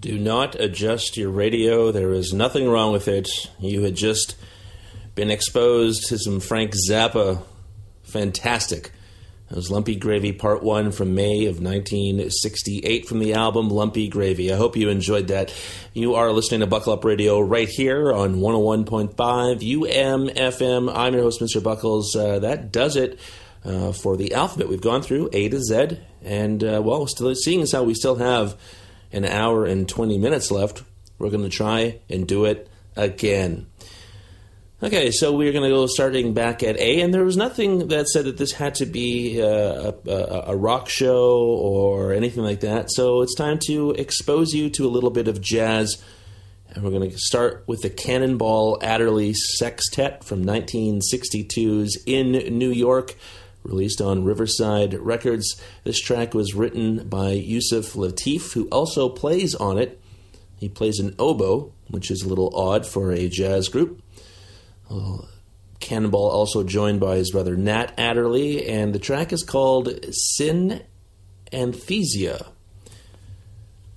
Do 0.05 0.19
not 0.19 0.55
adjust 0.61 1.17
your 1.17 1.31
radio. 1.31 1.91
There 1.91 2.13
is 2.13 2.35
nothing 2.35 2.69
wrong 2.69 2.93
with 2.93 3.09
it. 3.09 3.27
You 3.59 3.85
had 3.85 3.97
just 3.97 4.37
been 5.15 5.31
exposed 5.31 6.09
to 6.09 6.19
some 6.19 6.41
Frank 6.41 6.75
Zappa. 6.91 7.43
Fantastic. 8.03 8.93
That 9.49 9.57
was 9.57 9.71
Lumpy 9.71 9.97
Gravy 9.97 10.33
Part 10.33 10.63
1 10.63 10.93
from 10.93 11.15
May 11.15 11.47
of 11.47 11.59
1968 11.59 13.09
from 13.09 13.19
the 13.19 13.33
album 13.33 13.71
Lumpy 13.71 14.09
Gravy. 14.09 14.53
I 14.53 14.57
hope 14.57 14.77
you 14.77 14.91
enjoyed 14.91 15.29
that. 15.29 15.55
You 15.95 16.17
are 16.17 16.33
listening 16.33 16.61
to 16.61 16.67
Buckle 16.67 16.93
Up 16.93 17.05
Radio 17.07 17.41
right 17.41 17.71
here 17.71 18.13
on 18.13 18.35
101.5 18.35 19.15
UMFM. 19.17 20.95
I'm 20.95 21.15
your 21.15 21.23
host, 21.23 21.41
Mr. 21.41 21.63
Buckles. 21.63 22.15
Uh, 22.15 22.41
that 22.41 22.71
does 22.71 22.97
it 22.97 23.19
uh, 23.65 23.93
for 23.93 24.19
the 24.19 24.35
alphabet. 24.35 24.69
We've 24.69 24.83
gone 24.83 25.01
through 25.01 25.31
A 25.33 25.49
to 25.49 25.61
Z, 25.63 25.99
and 26.23 26.63
uh, 26.63 26.83
well, 26.85 27.07
still 27.07 27.35
seeing 27.35 27.63
as 27.63 27.73
how 27.73 27.85
we 27.85 27.95
still 27.95 28.17
have 28.17 28.55
an 29.15 29.25
hour 29.25 29.65
and 29.65 29.89
20 29.89 30.19
minutes 30.19 30.51
left, 30.51 30.83
we're 31.19 31.31
going 31.31 31.45
to 31.45 31.49
try 31.49 32.01
and 32.11 32.27
do 32.27 32.45
it 32.45 32.69
again. 32.97 33.67
Okay, 34.83 35.13
so 35.13 35.33
we're 35.33 35.53
going 35.53 35.65
to 35.65 35.75
go 35.75 35.87
starting 35.87 36.35
back 36.35 36.63
at 36.63 36.77
A, 36.77 37.01
and 37.01 37.15
there 37.15 37.25
was 37.25 37.39
nothing 37.39 37.89
that 37.89 38.07
said 38.09 38.27
that 38.27 38.37
this 38.37 38.53
had 38.53 38.75
to 38.77 38.87
be 38.87 39.41
uh, 39.41 39.93
a, 40.07 40.11
a, 40.11 40.45
a 40.49 40.57
rock 40.57 40.91
show 40.91 41.39
or 41.39 42.13
anything 42.13 42.43
like 42.43 42.61
that. 42.61 42.93
So 42.93 43.23
it's 43.23 43.35
time 43.35 43.59
to 43.67 43.93
expose 43.93 44.53
you 44.53 44.69
to 44.71 44.87
a 44.87 44.91
little 44.91 45.11
bit 45.11 45.27
of 45.27 45.41
jazz. 45.41 46.03
And 46.69 46.85
we're 46.85 46.91
going 46.91 47.11
to 47.11 47.17
start 47.17 47.65
with 47.67 47.83
the 47.83 47.89
Cannonball 47.89 48.79
Adderley 48.83 49.33
Sextet 49.33 50.25
from 50.25 50.45
1962's 50.45 52.03
In 52.05 52.33
New 52.59 52.71
York, 52.71 53.15
released 53.65 54.01
on 54.01 54.25
Riverside 54.25 54.95
Records. 54.95 55.61
This 55.83 56.01
track 56.01 56.35
was 56.35 56.55
written 56.55 57.09
by 57.09 57.33
Yusef 57.33 57.95
Lateef, 57.95 58.53
who 58.53 58.69
also 58.69 59.09
plays 59.09 59.55
on 59.55 59.79
it. 59.79 60.01
He 60.59 60.69
plays 60.69 61.01
an 61.01 61.15
oboe, 61.19 61.73
which 61.89 62.11
is 62.11 62.23
a 62.23 62.29
little 62.29 62.55
odd 62.55 62.87
for 62.87 63.13
a 63.13 63.29
jazz 63.29 63.69
group. 63.69 64.01
Uh, 64.91 65.19
Cannonball 65.81 66.31
also 66.31 66.63
joined 66.63 67.01
by 67.01 67.17
his 67.17 67.31
brother 67.31 67.57
Nat 67.57 67.93
Adderley, 67.99 68.67
and 68.67 68.95
the 68.95 68.99
track 68.99 69.33
is 69.33 69.43
called 69.43 69.91
Sin 70.15 70.83
Anthesia. 71.53 72.47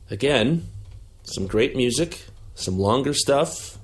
Again, 0.09 0.67
some 1.23 1.47
great 1.47 1.75
music, 1.75 2.25
some 2.55 2.79
longer 2.79 3.13
stuff, 3.13 3.77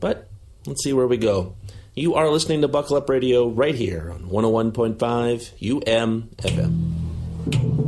but 0.00 0.28
let's 0.66 0.82
see 0.82 0.92
where 0.92 1.06
we 1.06 1.16
go. 1.16 1.54
You 1.96 2.16
are 2.16 2.28
listening 2.28 2.62
to 2.62 2.68
Buckle 2.68 2.96
Up 2.96 3.08
Radio 3.08 3.48
right 3.48 3.76
here 3.76 4.10
on 4.10 4.24
101.5 4.24 5.86
UM 5.86 7.83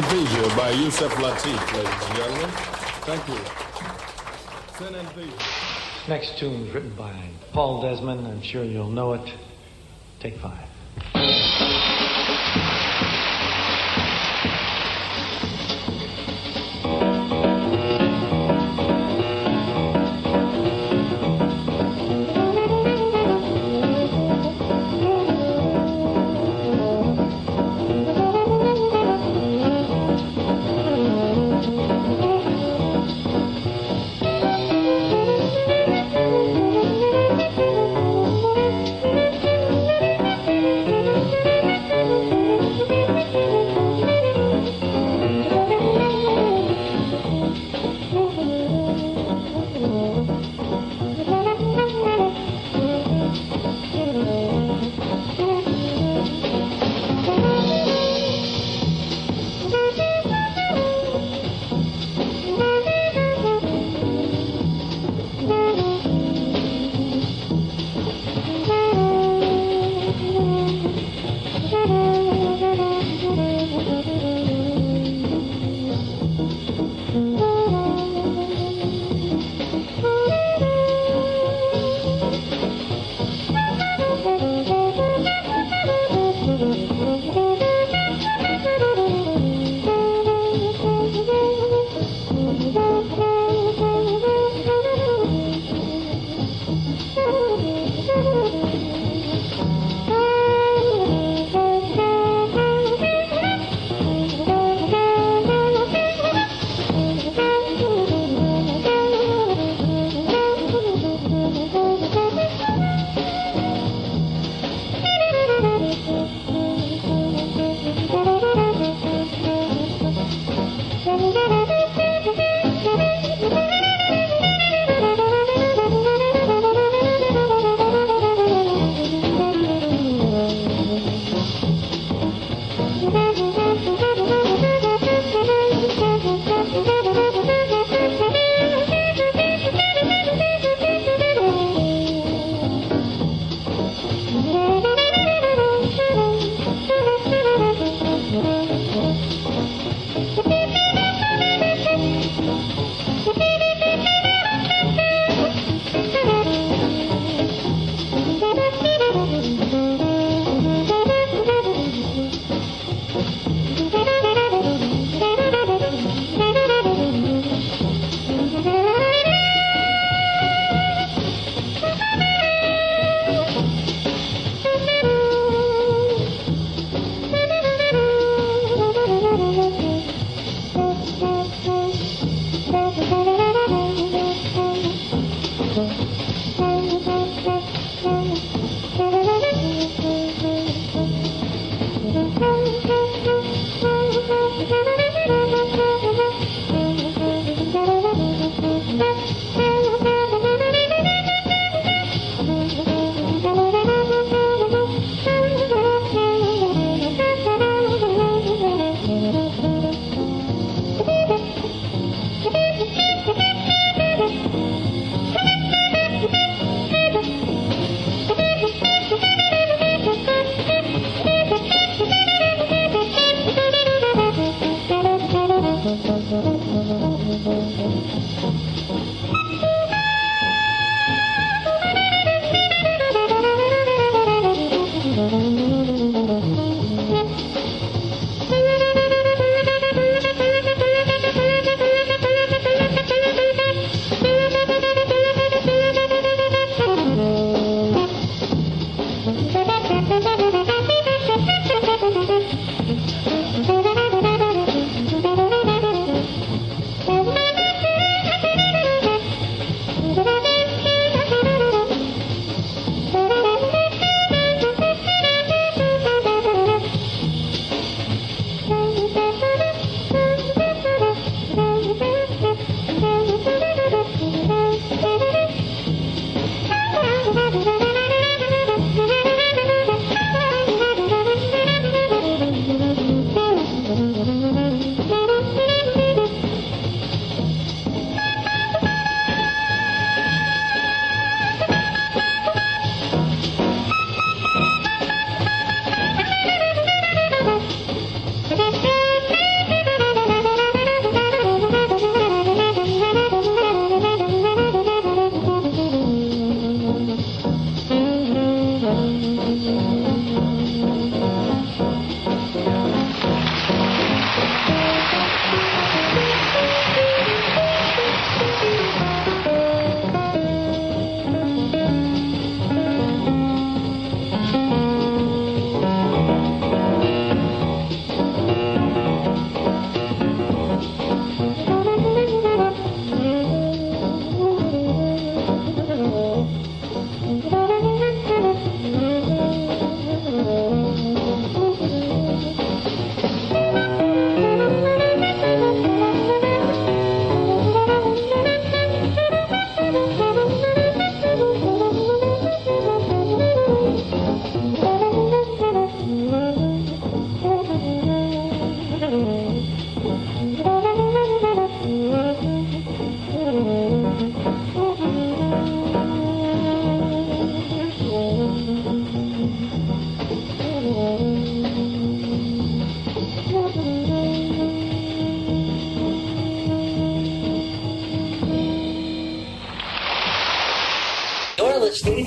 And 0.00 0.56
by 0.56 0.70
Yusef 0.70 1.10
Lateef, 1.14 1.72
ladies 1.72 2.06
and 2.06 2.16
gentlemen. 2.16 2.50
Thank 3.02 3.28
you. 3.28 3.36
Sin 4.78 4.94
and. 4.94 5.32
Next 6.08 6.38
tune 6.38 6.68
is 6.68 6.72
written 6.72 6.94
by 6.94 7.12
Paul 7.52 7.82
Desmond. 7.82 8.24
I'm 8.28 8.40
sure 8.40 8.62
you'll 8.62 8.90
know 8.90 9.14
it. 9.14 9.34
Take 10.20 10.38
five. 10.38 10.67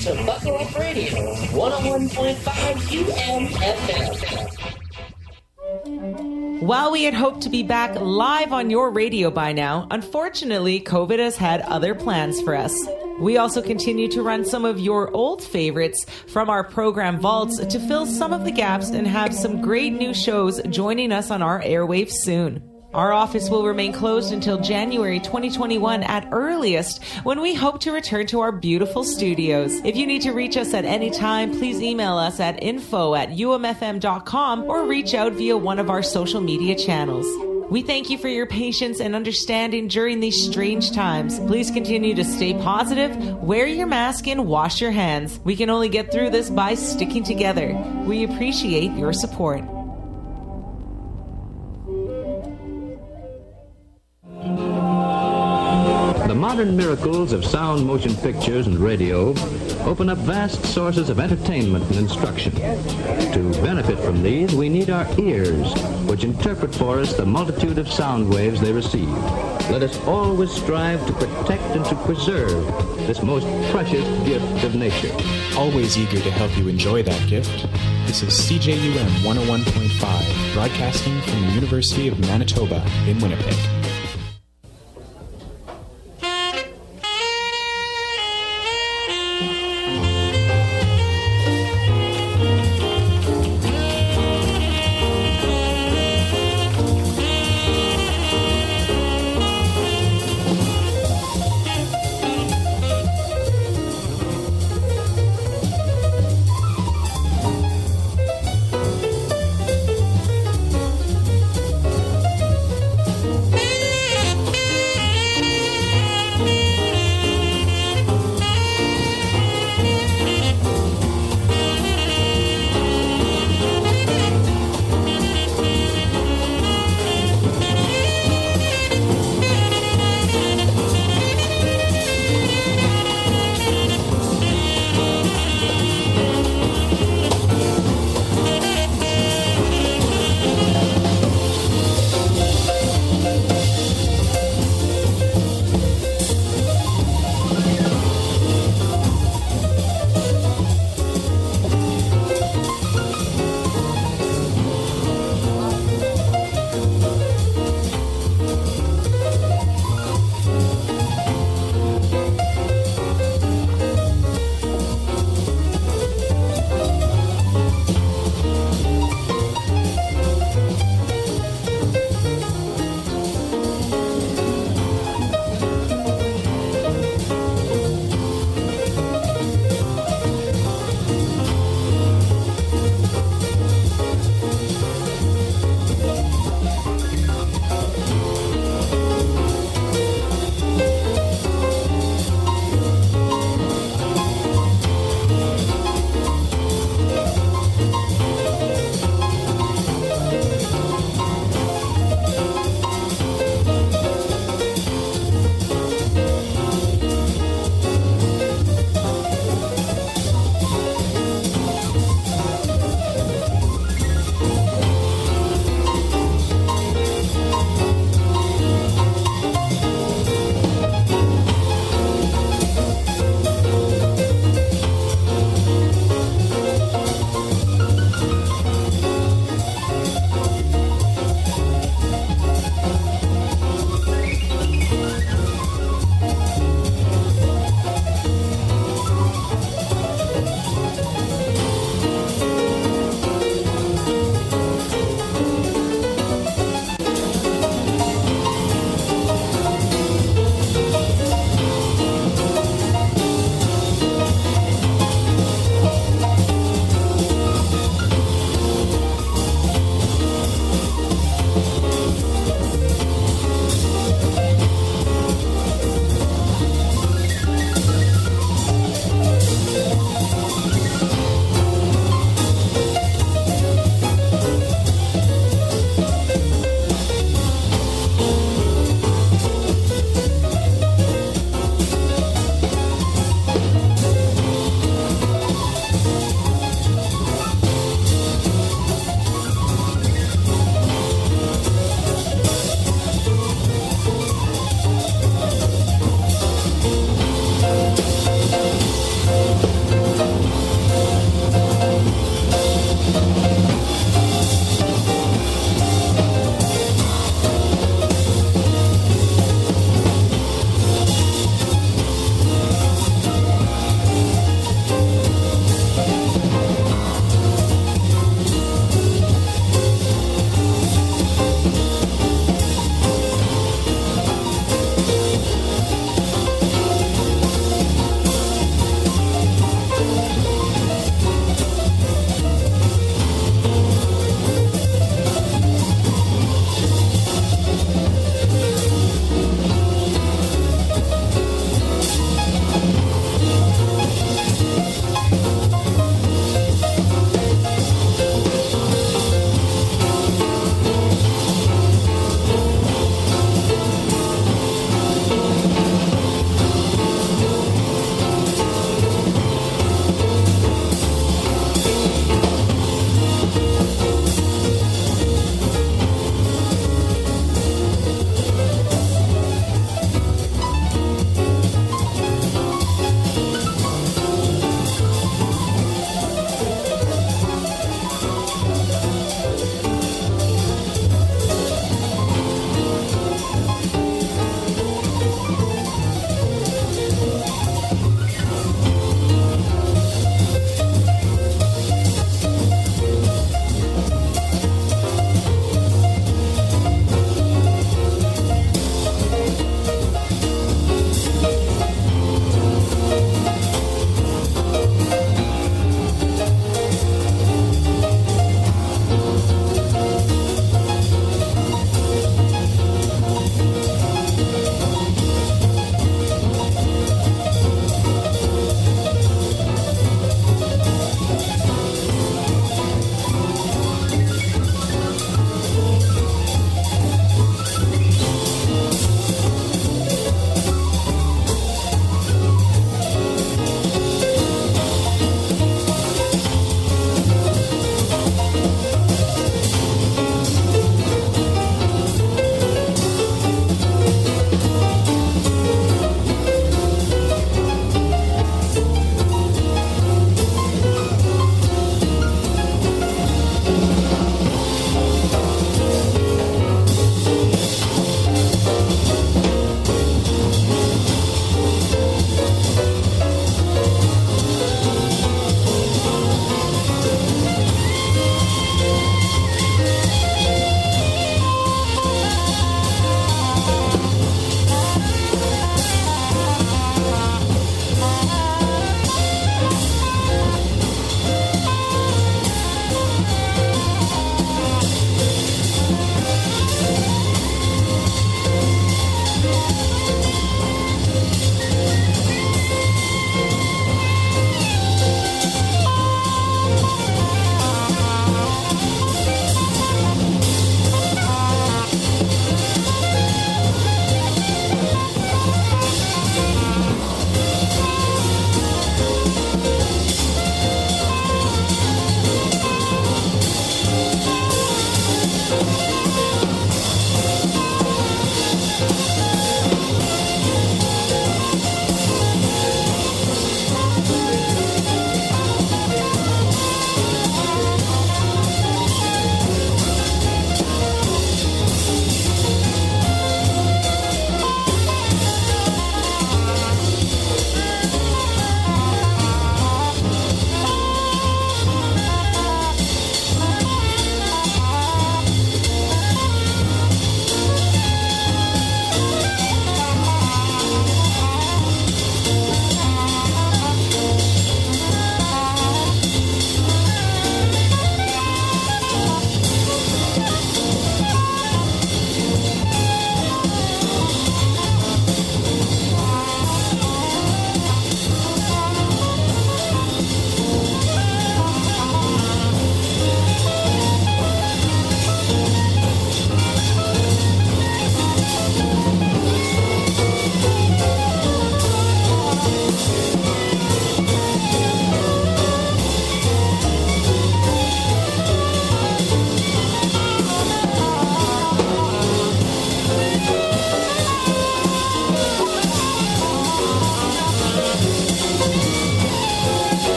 To 0.00 0.14
Buckle 0.24 0.56
Up 0.56 0.74
Radio, 0.78 1.34
101.5 1.52 2.36
UMFM. 3.04 4.40
While 6.62 6.90
we 6.90 7.02
had 7.02 7.12
hoped 7.12 7.42
to 7.42 7.50
be 7.50 7.62
back 7.62 7.94
live 8.00 8.54
on 8.54 8.70
your 8.70 8.90
radio 8.90 9.30
by 9.30 9.52
now, 9.52 9.86
unfortunately, 9.90 10.80
COVID 10.80 11.18
has 11.18 11.36
had 11.36 11.60
other 11.62 11.94
plans 11.94 12.40
for 12.40 12.56
us. 12.56 12.74
We 13.18 13.36
also 13.36 13.60
continue 13.60 14.08
to 14.08 14.22
run 14.22 14.46
some 14.46 14.64
of 14.64 14.80
your 14.80 15.10
old 15.10 15.42
favorites 15.42 16.06
from 16.28 16.48
our 16.48 16.64
program 16.64 17.20
vaults 17.20 17.58
to 17.58 17.78
fill 17.80 18.06
some 18.06 18.32
of 18.32 18.46
the 18.46 18.52
gaps 18.52 18.88
and 18.88 19.06
have 19.06 19.34
some 19.34 19.60
great 19.60 19.92
new 19.92 20.14
shows 20.14 20.62
joining 20.70 21.12
us 21.12 21.30
on 21.30 21.42
our 21.42 21.60
airwaves 21.60 22.12
soon. 22.12 22.69
Our 22.92 23.12
office 23.12 23.48
will 23.48 23.64
remain 23.64 23.92
closed 23.92 24.32
until 24.32 24.58
January 24.58 25.20
2021 25.20 26.02
at 26.02 26.28
earliest, 26.32 27.04
when 27.22 27.40
we 27.40 27.54
hope 27.54 27.78
to 27.80 27.92
return 27.92 28.26
to 28.28 28.40
our 28.40 28.50
beautiful 28.50 29.04
studios. 29.04 29.80
If 29.84 29.94
you 29.94 30.08
need 30.08 30.22
to 30.22 30.32
reach 30.32 30.56
us 30.56 30.74
at 30.74 30.84
any 30.84 31.10
time, 31.10 31.52
please 31.52 31.80
email 31.80 32.18
us 32.18 32.40
at 32.40 32.60
info 32.60 33.14
at 33.14 33.30
umfm.com 33.30 34.64
or 34.64 34.86
reach 34.86 35.14
out 35.14 35.34
via 35.34 35.56
one 35.56 35.78
of 35.78 35.88
our 35.88 36.02
social 36.02 36.40
media 36.40 36.74
channels. 36.74 37.26
We 37.70 37.82
thank 37.82 38.10
you 38.10 38.18
for 38.18 38.26
your 38.26 38.46
patience 38.46 38.98
and 38.98 39.14
understanding 39.14 39.86
during 39.86 40.18
these 40.18 40.44
strange 40.44 40.90
times. 40.90 41.38
Please 41.38 41.70
continue 41.70 42.16
to 42.16 42.24
stay 42.24 42.54
positive, 42.54 43.16
wear 43.36 43.68
your 43.68 43.86
mask, 43.86 44.26
and 44.26 44.48
wash 44.48 44.80
your 44.80 44.90
hands. 44.90 45.38
We 45.44 45.54
can 45.54 45.70
only 45.70 45.88
get 45.88 46.10
through 46.10 46.30
this 46.30 46.50
by 46.50 46.74
sticking 46.74 47.22
together. 47.22 47.72
We 48.04 48.24
appreciate 48.24 48.90
your 48.98 49.12
support. 49.12 49.62
Modern 56.40 56.74
miracles 56.74 57.32
of 57.32 57.44
sound 57.44 57.84
motion 57.84 58.16
pictures 58.16 58.66
and 58.66 58.78
radio 58.78 59.34
open 59.84 60.08
up 60.08 60.16
vast 60.16 60.64
sources 60.64 61.10
of 61.10 61.20
entertainment 61.20 61.84
and 61.88 61.96
instruction. 61.96 62.50
To 62.54 63.52
benefit 63.60 63.98
from 63.98 64.22
these, 64.22 64.54
we 64.54 64.70
need 64.70 64.88
our 64.88 65.06
ears, 65.20 65.70
which 66.08 66.24
interpret 66.24 66.74
for 66.74 66.98
us 66.98 67.14
the 67.14 67.26
multitude 67.26 67.76
of 67.76 67.92
sound 67.92 68.32
waves 68.32 68.58
they 68.58 68.72
receive. 68.72 69.10
Let 69.68 69.82
us 69.82 69.98
always 70.06 70.50
strive 70.50 71.06
to 71.08 71.12
protect 71.12 71.62
and 71.76 71.84
to 71.84 71.94
preserve 72.06 72.66
this 73.06 73.22
most 73.22 73.46
precious 73.70 74.06
gift 74.26 74.64
of 74.64 74.74
nature. 74.74 75.14
Always 75.58 75.98
eager 75.98 76.20
to 76.20 76.30
help 76.30 76.56
you 76.56 76.68
enjoy 76.68 77.02
that 77.02 77.28
gift. 77.28 77.66
This 78.06 78.22
is 78.22 78.32
CJUM 78.32 79.08
101.5, 79.24 80.54
broadcasting 80.54 81.20
from 81.20 81.42
the 81.42 81.52
University 81.52 82.08
of 82.08 82.18
Manitoba 82.20 82.82
in 83.06 83.18
Winnipeg. 83.18 83.79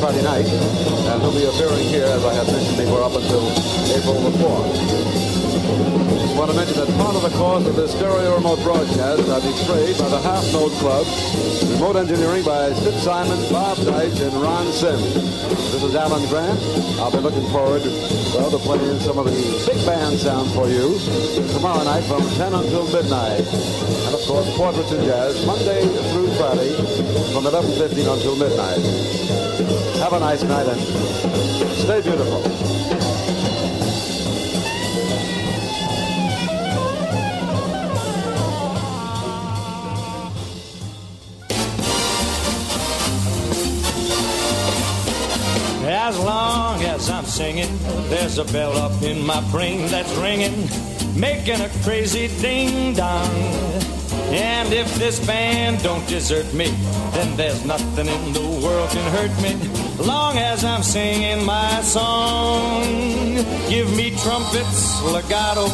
Friday 0.00 0.22
night, 0.24 0.48
and 0.48 1.20
he'll 1.20 1.36
be 1.36 1.44
appearing 1.44 1.84
here, 1.92 2.08
as 2.08 2.24
I 2.24 2.32
have 2.32 2.48
mentioned 2.48 2.78
before, 2.80 3.04
up 3.04 3.12
until 3.12 3.44
April 3.92 4.16
the 4.24 4.32
4th. 4.40 4.72
Just 6.24 6.36
want 6.40 6.50
to 6.50 6.56
mention 6.56 6.80
that 6.80 6.88
part 6.96 7.16
of 7.16 7.20
the 7.20 7.36
cost 7.36 7.68
of 7.68 7.76
this 7.76 7.92
stereo 7.92 8.32
remote 8.32 8.64
broadcast 8.64 9.28
are 9.28 9.44
betrayed 9.44 9.92
by 10.00 10.08
the 10.08 10.20
Half 10.24 10.48
Note 10.56 10.72
Club, 10.80 11.04
remote 11.76 12.00
engineering 12.00 12.40
by 12.48 12.72
Sid 12.80 12.96
Simon, 13.04 13.36
Bob 13.52 13.76
Deitch, 13.84 14.16
and 14.24 14.32
Ron 14.40 14.72
Sims. 14.72 15.12
This 15.68 15.84
is 15.84 15.94
Alan 15.94 16.24
Grant. 16.32 16.56
I'll 16.96 17.12
be 17.12 17.20
looking 17.20 17.44
forward 17.52 17.84
well, 18.32 18.48
to 18.48 18.56
playing 18.56 19.00
some 19.04 19.20
of 19.20 19.28
the 19.28 19.36
big 19.68 19.84
band 19.84 20.16
sound 20.16 20.48
for 20.56 20.64
you 20.64 20.96
tomorrow 21.52 21.84
night 21.84 22.08
from 22.08 22.24
10 22.40 22.56
until 22.56 22.88
midnight. 22.88 23.44
And 24.08 24.16
of 24.16 24.22
course, 24.24 24.48
Portraits 24.56 24.92
and 24.96 25.04
Jazz, 25.04 25.44
Monday 25.44 25.84
through 26.08 26.32
Friday 26.40 26.72
from 27.36 27.44
11.15 27.44 28.08
until 28.08 28.36
midnight. 28.40 29.39
Have 30.10 30.22
a 30.22 30.24
nice 30.24 30.42
night 30.42 30.66
and 30.66 30.80
stay 31.70 32.00
beautiful. 32.02 32.42
As 45.86 46.18
long 46.18 46.82
as 46.82 47.08
I'm 47.08 47.24
singing, 47.24 47.68
there's 48.08 48.38
a 48.38 48.44
bell 48.46 48.76
up 48.78 49.00
in 49.02 49.24
my 49.24 49.40
brain 49.52 49.86
that's 49.86 50.12
ringing, 50.16 50.68
making 51.14 51.60
a 51.60 51.68
crazy 51.84 52.26
ding 52.40 52.94
dong. 52.94 53.30
And 54.32 54.72
if 54.72 54.92
this 54.96 55.24
band 55.24 55.84
don't 55.84 56.04
desert 56.08 56.52
me, 56.52 56.70
then 57.12 57.36
there's 57.36 57.64
nothing 57.64 58.08
in 58.08 58.32
the 58.32 58.40
world 58.64 58.90
can 58.90 59.08
hurt 59.12 59.40
me. 59.40 59.79
Long 60.06 60.38
as 60.38 60.64
I'm 60.64 60.82
singing 60.82 61.44
my 61.44 61.82
song, 61.82 62.84
give 63.68 63.94
me 63.94 64.10
trumpets, 64.22 65.02
legato, 65.02 65.68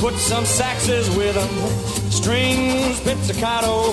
put 0.00 0.14
some 0.16 0.44
saxes 0.44 1.08
with 1.16 1.36
'em, 1.36 2.10
strings, 2.10 3.00
pizzicato, 3.00 3.92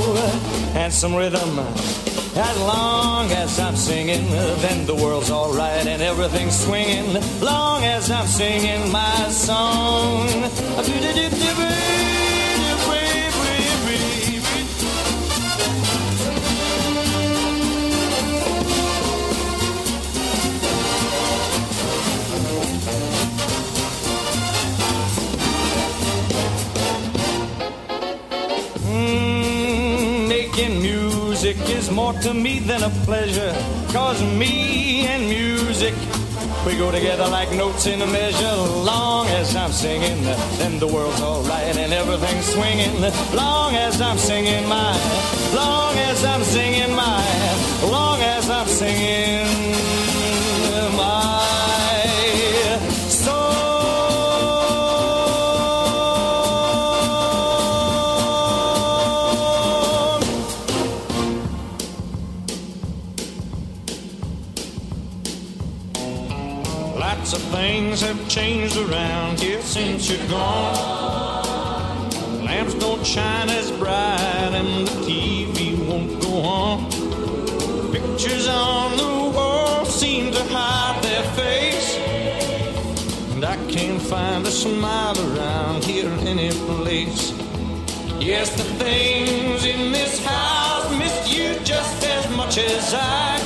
and 0.75 0.93
some 0.93 1.15
rhythm. 1.15 1.59
As 2.37 2.57
long 2.59 3.31
as 3.31 3.57
I'm 3.57 3.77
singing, 3.77 4.29
then 4.59 4.85
the 4.85 4.93
world's 4.93 5.31
alright 5.31 5.87
and 5.87 6.01
everything's 6.01 6.57
swinging. 6.65 7.17
Long 7.39 7.85
as 7.85 8.11
I'm 8.11 8.27
singing 8.27 8.91
my 8.91 9.29
song. 9.29 10.27
Mm, 10.27 11.84
is 31.75 31.91
more 31.91 32.13
to 32.13 32.33
me 32.33 32.59
than 32.59 32.81
a 32.83 32.89
pleasure. 33.05 33.53
Cause 33.91 34.21
me 34.23 35.05
and 35.07 35.27
music, 35.27 35.93
we 36.65 36.77
go 36.77 36.89
together 36.91 37.27
like 37.27 37.51
notes 37.53 37.85
in 37.85 38.01
a 38.01 38.07
measure. 38.07 38.55
Long 38.91 39.27
as 39.27 39.55
I'm 39.55 39.71
singing, 39.71 40.23
then 40.57 40.79
the 40.79 40.87
world's 40.87 41.21
alright 41.21 41.75
and 41.77 41.91
everything's 41.91 42.45
swinging. 42.45 42.93
Long 43.33 43.75
as 43.75 43.99
I'm 44.01 44.17
singing 44.17 44.67
my, 44.69 44.91
long 45.53 45.97
as 45.97 46.23
I'm 46.23 46.43
singing 46.43 46.95
my, 46.95 47.21
long 47.91 48.21
as 48.21 48.49
I'm 48.49 48.67
singing 48.67 50.04
around 68.77 69.39
here 69.39 69.61
since 69.61 70.09
you're 70.09 70.27
gone. 70.27 72.09
Lamps 72.43 72.73
don't 72.75 73.05
shine 73.05 73.49
as 73.49 73.71
bright 73.71 74.51
and 74.53 74.87
the 74.87 74.91
TV 75.07 75.77
won't 75.87 76.21
go 76.21 76.41
on. 76.41 76.91
Pictures 77.91 78.47
on 78.47 78.97
the 78.97 79.35
wall 79.35 79.85
seem 79.85 80.31
to 80.31 80.43
hide 80.45 81.01
their 81.03 81.23
face. 81.39 81.97
And 83.33 83.45
I 83.45 83.55
can't 83.71 84.01
find 84.01 84.45
a 84.45 84.51
smile 84.51 85.17
around 85.31 85.83
here 85.85 86.09
any 86.25 86.49
place. 86.51 87.31
Yes, 88.19 88.55
the 88.55 88.63
things 88.83 89.65
in 89.65 89.91
this 89.91 90.23
house 90.25 90.89
miss 90.97 91.37
you 91.37 91.57
just 91.63 92.03
as 92.03 92.29
much 92.35 92.57
as 92.57 92.93
I. 92.93 93.39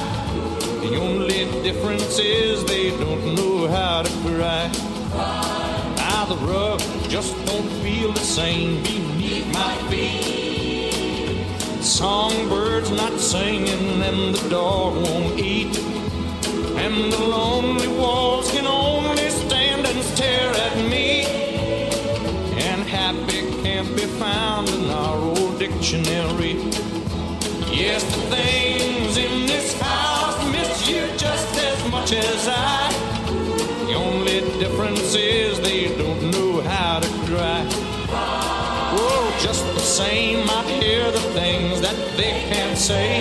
The 0.82 0.96
only 0.96 1.46
difference 1.62 2.18
is 2.20 2.64
they 2.66 2.90
don't 2.92 3.36
know 3.36 3.68
how 3.68 4.04
to 4.04 4.10
cry. 4.24 4.89
The 6.30 6.36
rug 6.46 6.80
just 7.10 7.34
don't 7.48 7.68
feel 7.82 8.12
the 8.12 8.20
same 8.20 8.84
beneath 8.84 9.52
my 9.52 9.76
feet. 9.90 11.44
Songbirds 11.82 12.92
not 12.92 13.20
singing 13.20 14.00
and 14.04 14.36
the 14.36 14.48
dog 14.48 14.94
won't 14.94 15.40
eat. 15.40 15.76
And 16.78 17.12
the 17.12 17.18
lonely 17.18 17.88
walls 17.88 18.52
can 18.52 18.68
only 18.68 19.28
stand 19.32 19.88
and 19.88 20.04
stare 20.04 20.52
at 20.52 20.78
me. 20.78 21.26
And 22.62 22.84
happy 22.84 23.50
can't 23.64 23.96
be 23.96 24.06
found 24.22 24.70
in 24.70 24.88
our 24.92 25.18
old 25.18 25.58
dictionary. 25.58 26.54
Yes, 27.74 28.04
the 28.04 28.22
things 28.36 29.18
in 29.18 29.48
this 29.48 29.82
house 29.82 30.38
miss 30.52 30.88
you 30.88 31.08
just 31.18 31.58
as 31.58 31.92
much 31.92 32.14
as 32.14 32.48
I. 32.48 33.09
Difference 34.60 35.16
is 35.16 35.58
they 35.62 35.88
don't 35.98 36.32
know 36.32 36.60
how 36.60 37.00
to 37.00 37.08
cry. 37.32 37.66
Oh, 38.92 39.38
just 39.40 39.64
the 39.74 39.80
same, 39.80 40.50
I 40.50 40.64
hear 40.64 41.10
the 41.12 41.26
things 41.32 41.80
that 41.80 41.96
they 42.18 42.32
can't 42.52 42.78
say. 42.78 43.20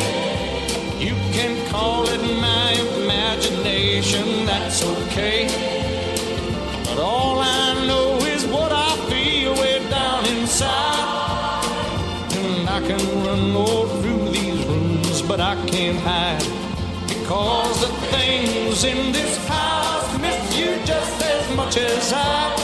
You 0.98 1.14
can 1.30 1.64
call 1.70 2.08
it 2.08 2.20
my 2.40 2.72
imagination, 2.98 4.46
that's 4.46 4.84
okay. 4.84 5.46
But 6.86 6.98
all 6.98 7.38
I 7.38 7.86
know 7.86 8.16
is 8.26 8.44
what 8.44 8.72
I 8.72 8.96
feel 9.08 9.54
way 9.54 9.78
down 9.88 10.26
inside. 10.26 11.64
And 12.32 12.68
I 12.68 12.80
can 12.80 12.98
run 13.24 13.54
all 13.54 13.86
through 14.00 14.30
these 14.30 14.66
rooms, 14.66 15.22
but 15.22 15.38
I 15.38 15.54
can't 15.66 16.00
hide. 16.00 16.42
Because 17.06 17.80
the 17.80 17.92
things 18.10 18.82
in 18.82 19.12
this 19.12 19.38
much 21.78 22.12
I. 22.12 22.56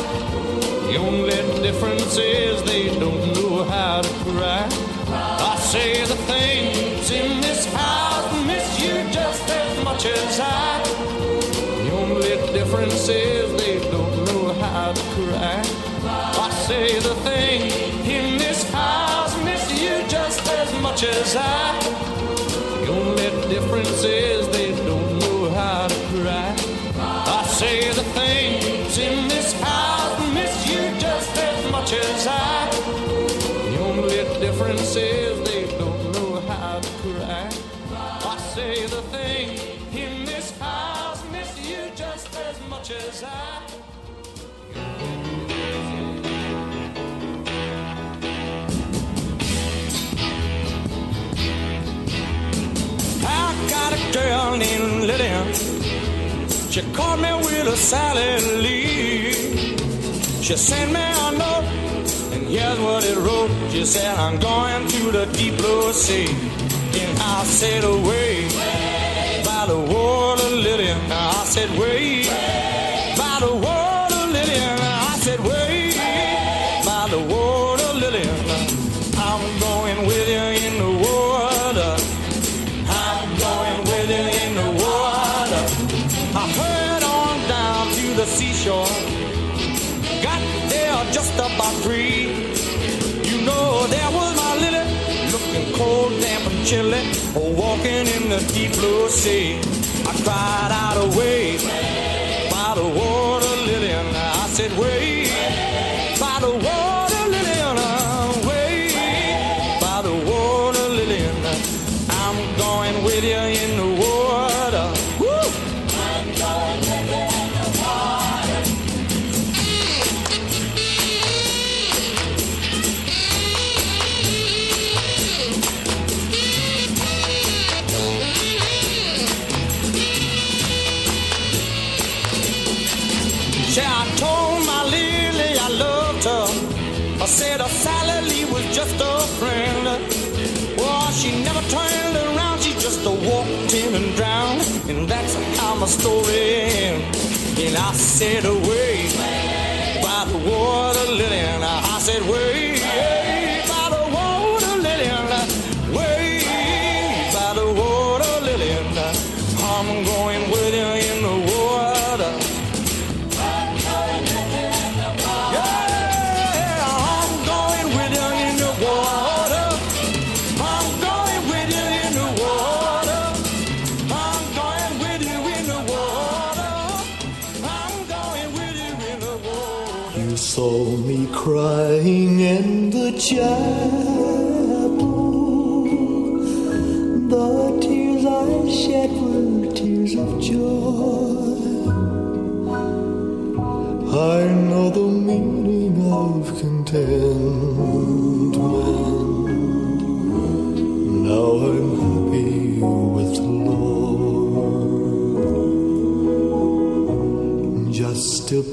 The 0.89 0.97
only 0.97 1.63
difference 1.63 2.17
is 2.17 2.63
they 2.63 2.99
don't 2.99 3.35
know 3.35 3.65
how 3.65 4.03
to 4.03 4.09
cry. 4.25 4.67
I 5.09 5.57
say 5.59 6.05
the 6.05 6.17
things 6.33 7.11
in 7.11 7.41
this 7.41 7.67
house 7.73 8.47
miss 8.47 8.81
you 8.81 8.95
just 9.13 9.49
as 9.51 9.85
much 9.85 10.07
as 10.07 10.41
I. 10.41 10.83
The 11.85 11.91
only 11.93 12.37
difference 12.59 13.09
is 13.09 13.53
they 13.63 13.79
don't 13.91 14.17
know 14.27 14.53
how 14.55 14.93
to 14.93 15.03
cry. 15.17 15.63
I 16.47 16.51
say 16.67 16.99
the 16.99 17.15
thing 17.27 17.61
in 18.07 18.39
this 18.39 18.71
house 18.71 19.35
miss 19.45 19.65
you 19.81 19.95
just 20.09 20.47
as 20.49 20.73
much 20.83 21.05
as 21.05 21.37
I. 21.37 21.79
The 22.81 22.89
only 22.91 23.31
difference 23.49 24.05
is 24.05 24.34
She 56.75 56.83
caught 56.93 57.21
me 57.21 57.33
with 57.35 57.69
a 57.69 57.77
silent 57.77 58.57
leaf. 58.57 59.37
She 60.43 60.57
sent 60.57 60.91
me 60.91 60.99
a 60.99 61.31
note, 61.31 61.65
and 62.35 62.49
here's 62.49 62.81
what 62.81 63.05
it 63.05 63.17
wrote. 63.17 63.53
She 63.71 63.85
said, 63.85 64.13
I'm 64.19 64.41
going 64.41 64.89
to 64.89 65.13
the 65.13 65.27
deep 65.27 65.57
blue 65.57 65.93
sea. 65.93 66.27
And 66.27 67.17
I 67.21 67.45
said, 67.45 67.85
away, 67.85 68.49
by 69.45 69.67
the 69.69 69.79
water 69.79 70.51
lily. 70.51 70.91
I 70.91 71.45
said, 71.47 71.71
wait. 71.79 72.74
the 98.39 98.53
deep 98.53 98.73
blue 98.73 99.09
sea. 99.09 99.59
I 100.07 100.13
cried 100.25 100.71
out 100.73 100.97
away. 101.07 101.44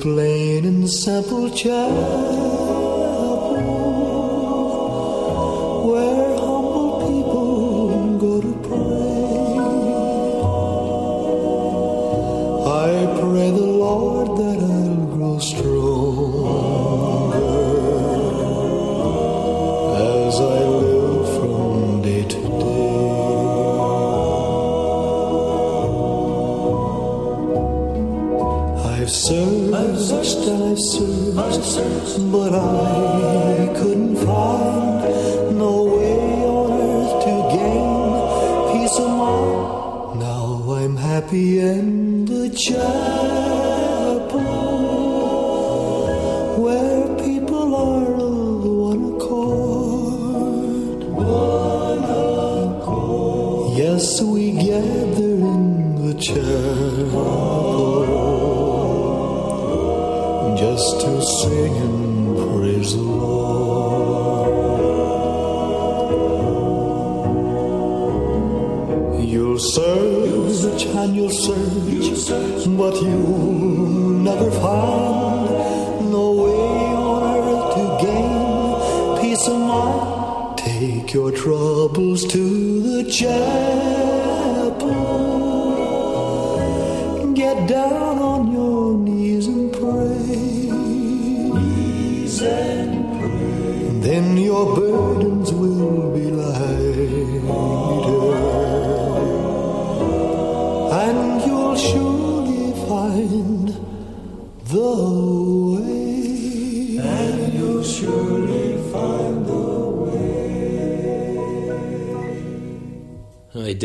plain 0.02 0.66
and 0.66 0.90
simple 0.90 1.48
child. 1.52 2.81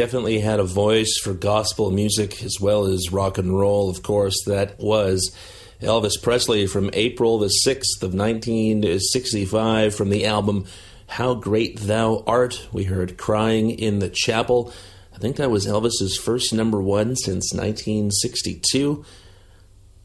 definitely 0.07 0.39
had 0.39 0.61
a 0.61 0.65
voice 0.65 1.19
for 1.21 1.35
gospel 1.35 1.91
music 1.91 2.41
as 2.45 2.59
well 2.61 2.85
as 2.85 3.11
rock 3.11 3.39
and 3.39 3.59
roll, 3.59 3.91
of 3.91 4.05
course. 4.05 4.45
That 4.45 4.79
was 4.79 5.37
Elvis 5.83 6.23
Presley 6.23 6.69
from 6.69 6.91
April 6.93 7.41
the 7.41 7.53
6th 7.67 8.05
of 8.05 8.15
1965 8.15 9.97
from 9.97 10.11
the 10.11 10.25
album 10.25 10.67
How 11.09 11.35
Great 11.35 11.81
Thou 11.81 12.23
Art. 12.25 12.69
We 12.73 12.85
heard 12.85 13.19
Crying 13.19 13.71
in 13.71 13.99
the 13.99 14.09
Chapel. 14.09 14.73
I 15.13 15.19
think 15.19 15.35
that 15.39 15.51
was 15.51 15.67
Elvis's 15.67 16.17
first 16.17 16.55
number 16.55 16.81
one 16.81 17.17
since 17.17 17.53
1962. 17.53 19.05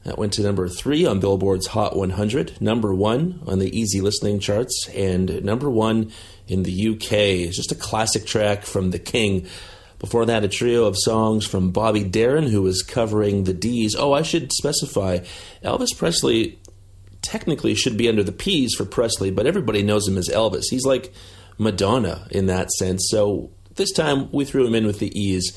That 0.03 0.17
went 0.17 0.33
to 0.33 0.41
number 0.41 0.67
three 0.67 1.05
on 1.05 1.19
Billboard's 1.19 1.67
Hot 1.67 1.95
100, 1.95 2.59
number 2.59 2.91
one 2.91 3.39
on 3.45 3.59
the 3.59 3.79
easy 3.79 4.01
listening 4.01 4.39
charts, 4.39 4.89
and 4.95 5.43
number 5.45 5.69
one 5.69 6.11
in 6.47 6.63
the 6.63 6.89
UK. 6.89 7.11
It's 7.45 7.55
just 7.55 7.71
a 7.71 7.75
classic 7.75 8.25
track 8.25 8.63
from 8.63 8.89
The 8.89 8.97
King. 8.97 9.45
Before 10.01 10.25
that, 10.25 10.43
a 10.43 10.47
trio 10.47 10.85
of 10.85 10.95
songs 10.97 11.45
from 11.45 11.69
Bobby 11.69 12.03
Darin, 12.03 12.47
who 12.47 12.63
was 12.63 12.81
covering 12.81 13.43
the 13.43 13.53
D's. 13.53 13.95
Oh, 13.95 14.13
I 14.13 14.23
should 14.23 14.51
specify 14.51 15.19
Elvis 15.63 15.95
Presley 15.95 16.59
technically 17.21 17.75
should 17.75 17.97
be 17.97 18.09
under 18.09 18.23
the 18.23 18.31
P's 18.31 18.73
for 18.73 18.83
Presley, 18.83 19.29
but 19.29 19.45
everybody 19.45 19.83
knows 19.83 20.07
him 20.07 20.17
as 20.17 20.27
Elvis. 20.27 20.63
He's 20.71 20.85
like 20.85 21.13
Madonna 21.59 22.27
in 22.31 22.47
that 22.47 22.71
sense. 22.71 23.07
So 23.11 23.51
this 23.75 23.91
time 23.91 24.31
we 24.31 24.43
threw 24.43 24.65
him 24.65 24.73
in 24.73 24.87
with 24.87 24.97
the 24.97 25.15
E's. 25.17 25.55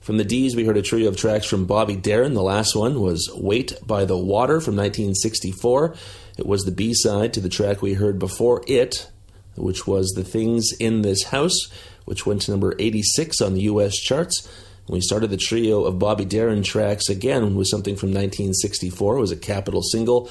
From 0.00 0.18
the 0.18 0.24
D's, 0.24 0.54
we 0.54 0.64
heard 0.64 0.76
a 0.76 0.82
trio 0.82 1.08
of 1.08 1.16
tracks 1.16 1.46
from 1.46 1.64
Bobby 1.64 1.96
Darin. 1.96 2.34
The 2.34 2.42
last 2.42 2.76
one 2.76 3.00
was 3.00 3.30
Wait 3.34 3.72
by 3.86 4.04
the 4.04 4.18
Water 4.18 4.60
from 4.60 4.76
1964. 4.76 5.94
It 6.36 6.46
was 6.46 6.64
the 6.64 6.72
B 6.72 6.92
side 6.94 7.32
to 7.32 7.40
the 7.40 7.48
track 7.48 7.82
we 7.82 7.94
heard 7.94 8.18
before 8.18 8.62
it, 8.66 9.10
which 9.58 9.86
was 9.86 10.10
The 10.10 10.24
Things 10.24 10.72
in 10.78 11.02
This 11.02 11.24
House, 11.24 11.68
which 12.04 12.26
went 12.26 12.42
to 12.42 12.50
number 12.50 12.74
86 12.78 13.40
on 13.40 13.54
the 13.54 13.62
US 13.62 13.94
charts. 13.96 14.48
We 14.88 15.00
started 15.00 15.30
the 15.30 15.36
trio 15.36 15.84
of 15.84 15.98
Bobby 15.98 16.24
Darin 16.24 16.62
tracks 16.62 17.08
again 17.08 17.54
with 17.54 17.68
something 17.68 17.96
from 17.96 18.08
1964. 18.08 19.16
It 19.16 19.20
was 19.20 19.30
a 19.30 19.36
Capitol 19.36 19.82
single, 19.82 20.30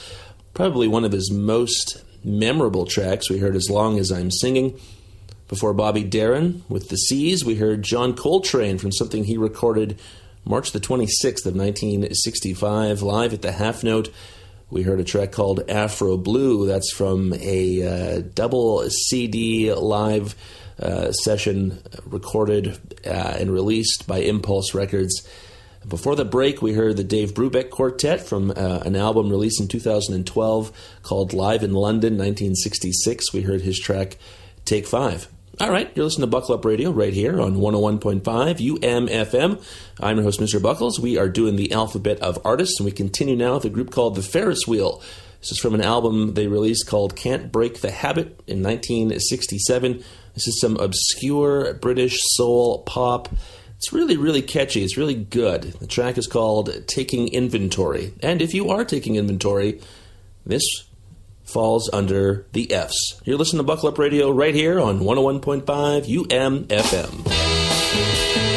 probably 0.53 0.87
one 0.87 1.05
of 1.05 1.11
his 1.11 1.31
most 1.31 2.03
memorable 2.23 2.85
tracks. 2.85 3.29
We 3.29 3.37
heard 3.37 3.55
As 3.55 3.69
Long 3.69 3.99
as 3.99 4.11
I'm 4.11 4.31
Singing. 4.31 4.79
Before 5.47 5.73
Bobby 5.73 6.03
Darin 6.03 6.63
with 6.67 6.89
the 6.89 6.97
C's, 6.97 7.45
we 7.45 7.55
heard 7.55 7.83
John 7.83 8.13
Coltrane 8.13 8.79
from 8.79 8.91
something 8.91 9.23
he 9.23 9.37
recorded 9.37 9.97
March 10.43 10.71
the 10.71 10.79
26th 10.79 11.45
of 11.45 11.55
1965 11.55 13.01
live 13.01 13.33
at 13.33 13.41
the 13.41 13.53
Half 13.53 13.83
Note. 13.83 14.09
We 14.69 14.83
heard 14.83 14.99
a 14.99 15.05
track 15.05 15.31
called 15.31 15.69
Afro 15.69 16.17
Blue. 16.17 16.67
That's 16.67 16.91
from 16.91 17.33
a 17.33 17.83
uh, 18.17 18.21
double 18.33 18.89
CD 18.89 19.73
live 19.73 20.35
uh, 20.81 21.13
session 21.13 21.79
recorded 22.05 22.77
uh, 23.05 23.37
and 23.39 23.51
released 23.51 24.07
by 24.07 24.19
Impulse 24.19 24.73
Records. 24.73 25.25
Before 25.87 26.17
the 26.17 26.25
break, 26.25 26.61
we 26.61 26.73
heard 26.73 26.97
the 26.97 27.03
Dave 27.05 27.33
Brubeck 27.33 27.69
Quartet 27.69 28.19
from 28.19 28.51
uh, 28.51 28.81
an 28.85 28.97
album 28.97 29.29
released 29.29 29.61
in 29.61 29.69
2012 29.69 30.99
called 31.01 31.31
Live 31.31 31.63
in 31.63 31.73
London 31.73 32.13
1966. 32.13 33.31
We 33.31 33.43
heard 33.43 33.61
his 33.61 33.79
track 33.79 34.17
Take 34.65 34.85
Five. 34.85 35.29
All 35.59 35.71
right, 35.71 35.91
you're 35.95 36.05
listening 36.05 36.27
to 36.27 36.27
Buckle 36.27 36.53
Up 36.53 36.65
Radio 36.65 36.91
right 36.91 37.11
here 37.11 37.41
on 37.41 37.55
101.5 37.55 38.21
UMFM. 38.21 39.63
I'm 39.99 40.17
your 40.17 40.23
host, 40.23 40.39
Mr. 40.39 40.61
Buckles. 40.61 40.99
We 40.99 41.17
are 41.17 41.27
doing 41.27 41.55
the 41.55 41.71
alphabet 41.71 42.19
of 42.19 42.37
artists, 42.45 42.79
and 42.79 42.85
we 42.85 42.91
continue 42.91 43.35
now 43.35 43.55
with 43.55 43.65
a 43.65 43.71
group 43.71 43.89
called 43.89 44.13
the 44.13 44.21
Ferris 44.21 44.67
Wheel. 44.67 45.01
This 45.39 45.53
is 45.53 45.59
from 45.59 45.73
an 45.73 45.81
album 45.81 46.35
they 46.35 46.45
released 46.45 46.85
called 46.85 47.15
Can't 47.15 47.51
Break 47.51 47.81
the 47.81 47.89
Habit 47.89 48.39
in 48.45 48.61
1967. 48.61 50.03
This 50.35 50.47
is 50.47 50.61
some 50.61 50.77
obscure 50.77 51.73
British 51.73 52.19
soul 52.35 52.83
pop. 52.83 53.27
It's 53.77 53.91
really, 53.91 54.15
really 54.15 54.43
catchy. 54.43 54.83
It's 54.83 54.95
really 54.95 55.15
good. 55.15 55.63
The 55.63 55.87
track 55.87 56.19
is 56.19 56.27
called 56.27 56.85
Taking 56.85 57.29
Inventory. 57.29 58.13
And 58.21 58.43
if 58.43 58.53
you 58.53 58.69
are 58.69 58.85
taking 58.85 59.15
inventory, 59.15 59.81
this 60.45 60.86
falls 61.47 61.89
under 61.91 62.45
the 62.51 62.71
F's. 62.71 63.19
You're 63.23 63.37
listening 63.37 63.59
to 63.59 63.63
Buckle 63.63 63.89
Up 63.89 63.97
Radio 63.97 64.29
right 64.29 64.53
here 64.53 64.79
on 64.79 64.99
101.5 64.99 66.27
UMFM. 66.27 68.56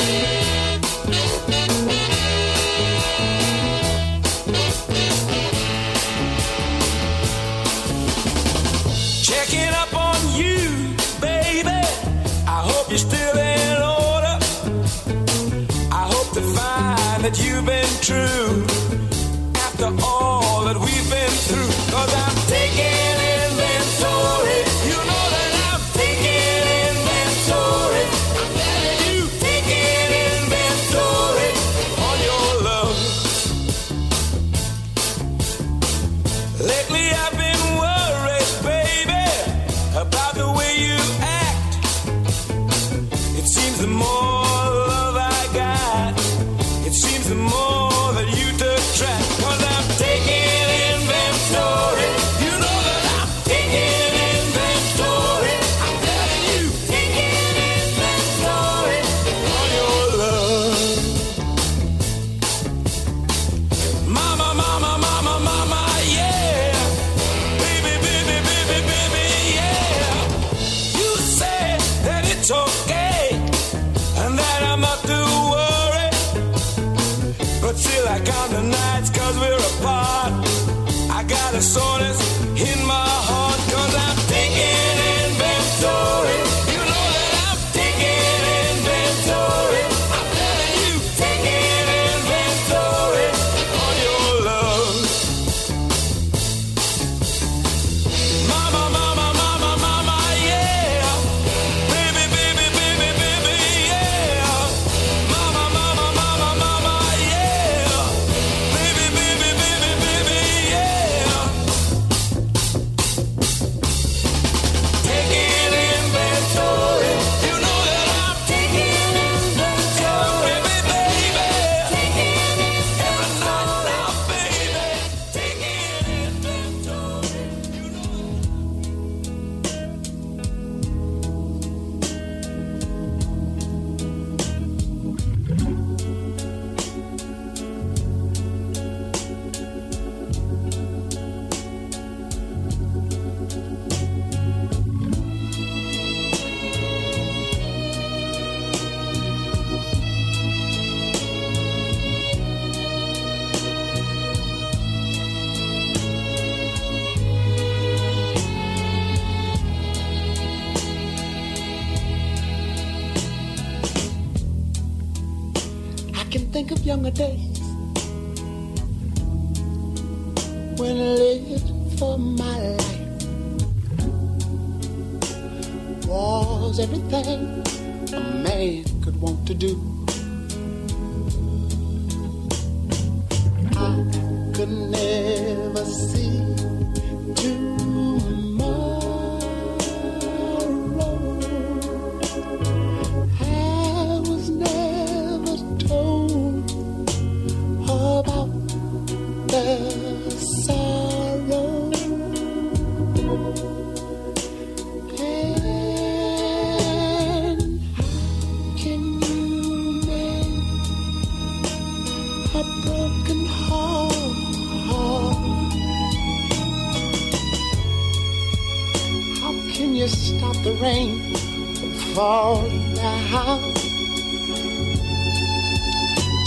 Fall 222.20 222.68
down. 222.94 223.60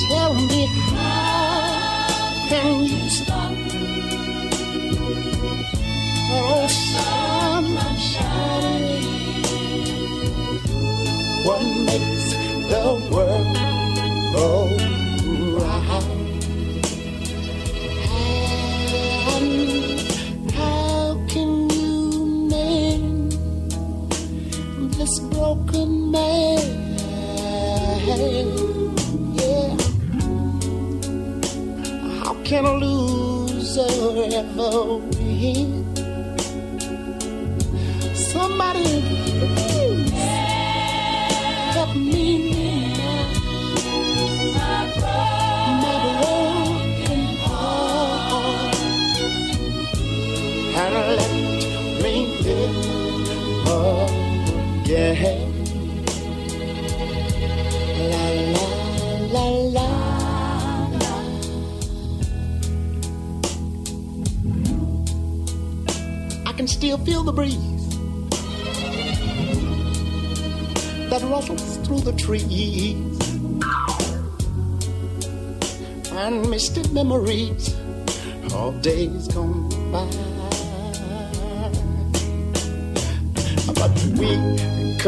Tell 0.07 0.33
me 0.51 0.61
how 0.91 2.45
can 2.49 2.83
you 2.83 3.09
stop? 3.09 3.53
Oh, 6.35 6.67
sun 6.91 7.65
shining. 8.11 9.05
What 11.45 11.63
makes 11.87 12.27
the 12.71 12.85
world 13.11 13.52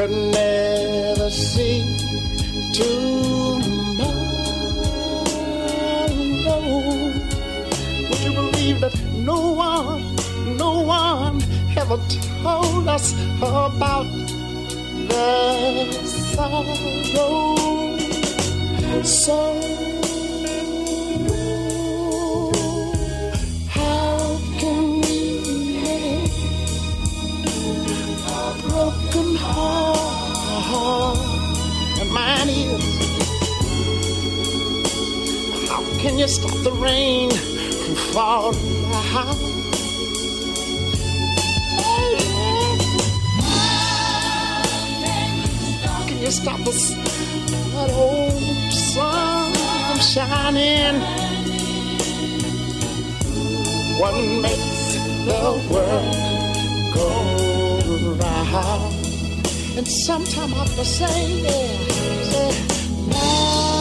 could 0.07 0.33
never 0.33 1.29
see 1.31 1.81
tomorrow. 2.73 4.05
Would 8.09 8.19
you 8.19 8.33
believe 8.33 8.81
that 8.81 8.95
no 9.15 9.53
one, 9.53 10.15
no 10.57 10.81
one 10.81 11.41
ever 11.75 11.97
told 12.43 12.87
us 12.87 13.13
about 13.41 14.05
the 15.09 15.91
sorrow? 16.03 16.65
So 19.03 19.74
can 36.15 36.21
you 36.21 36.27
stop 36.29 36.57
the 36.63 36.71
rain 36.71 37.29
from 37.29 37.95
falling 38.13 38.81
down? 38.89 39.35
Can 46.07 46.17
you 46.21 46.31
stop 46.31 46.59
the 46.59 46.71
that 46.71 47.89
old 47.91 48.31
sun 48.71 49.51
from 49.87 49.99
shining? 49.99 51.01
What 53.99 54.15
makes 54.41 54.95
the 55.27 55.41
world 55.69 56.15
go 56.95 57.09
round? 58.23 58.95
And 59.77 59.85
sometimes 59.85 60.53
I 60.53 60.55
have 60.59 60.75
say, 60.85 61.41
yeah, 61.43 61.77
say, 62.31 63.74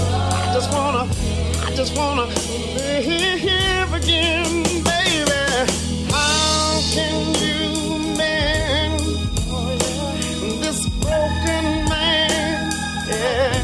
I 0.00 0.50
just 0.54 0.72
wanna, 0.72 1.04
I 1.66 1.72
just 1.74 1.96
wanna 1.96 2.26
live 2.76 3.94
again, 3.94 4.62
baby. 4.84 5.72
How 6.10 6.80
can 6.92 7.34
you 7.42 8.16
mend 8.16 9.00
this 10.62 10.88
broken 11.00 11.88
man? 11.88 12.72
Yeah. 13.08 13.62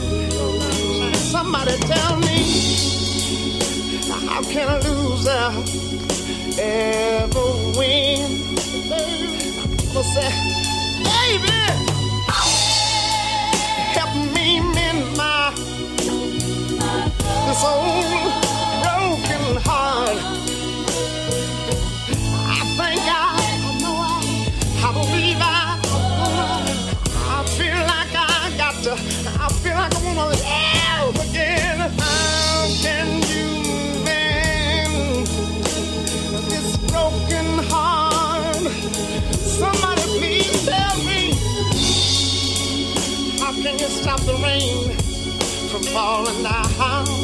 Somebody 1.15 1.77
tell 1.79 2.17
me, 2.19 2.73
how 4.29 4.43
can 4.43 4.69
a 4.69 4.79
loser 4.89 5.53
ever 6.61 7.79
win? 7.79 8.57
People 9.79 10.05
say, 10.05 10.33
baby, 11.05 11.84
old 17.63 18.33
broken 18.83 19.57
heart. 19.63 20.19
I 22.35 22.61
think 22.79 23.03
I, 23.03 23.37
I 23.67 23.79
I, 23.85 24.89
I 24.89 24.93
believe 24.93 25.39
I, 25.41 25.81
I 27.17 27.45
feel 27.57 27.81
like 27.93 28.15
I 28.15 28.57
got 28.59 28.75
to, 28.85 28.93
I 28.93 29.49
feel 29.63 29.75
like 29.75 29.95
I 29.95 30.05
wanna 30.05 30.31
live 30.31 31.31
again. 31.31 31.79
How 32.01 32.69
can 32.83 33.09
you 33.33 33.47
mend 34.05 35.27
this 36.51 36.77
broken 36.91 37.47
heart? 37.71 38.67
Somebody 39.33 40.03
please 40.19 40.67
tell 40.67 40.97
me, 41.05 41.35
how 43.39 43.53
can 43.53 43.79
you 43.79 43.89
stop 43.89 44.21
the 44.23 44.35
rain 44.43 44.91
from 45.71 45.83
falling 45.85 46.43
down? 46.43 47.24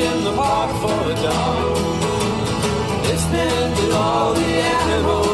in 0.00 0.24
the 0.24 0.32
park 0.32 0.70
for 0.82 1.10
a 1.10 1.14
dollar. 1.14 1.74
They 3.04 3.16
spent 3.16 3.94
all 3.94 4.32
the 4.34 4.44
animals. 4.44 5.27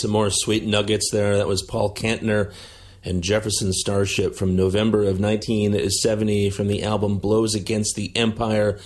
Some 0.00 0.10
more 0.10 0.30
sweet 0.30 0.64
nuggets 0.64 1.10
there. 1.10 1.36
That 1.36 1.48
was 1.48 1.62
Paul 1.62 1.94
Kantner 1.94 2.52
and 3.04 3.22
Jefferson 3.22 3.72
Starship 3.72 4.34
from 4.34 4.56
November 4.56 5.02
of 5.02 5.20
1970 5.20 6.50
from 6.50 6.66
the 6.66 6.82
album 6.82 7.18
Blows 7.18 7.54
Against 7.54 7.94
the 7.94 8.14
Empire. 8.16 8.78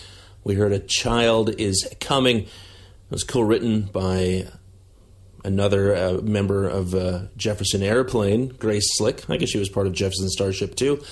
We 0.45 0.55
heard 0.55 0.73
A 0.73 0.79
Child 0.79 1.55
Is 1.59 1.89
Coming. 2.01 2.41
It 2.41 2.49
was 3.11 3.25
co 3.25 3.41
written 3.41 3.83
by 3.83 4.49
another 5.45 5.97
uh, 5.97 6.13
member 6.23 6.69
of 6.69 6.95
uh, 6.95 7.23
Jefferson 7.37 7.83
Airplane, 7.83 8.49
Grace 8.49 8.97
Slick. 8.97 9.29
I 9.29 9.37
guess 9.37 9.51
she 9.51 9.59
was 9.59 9.69
part 9.69 9.87
of 9.87 9.93
Jefferson 9.93 10.29
Starship 10.29 10.77
too. 10.77 11.03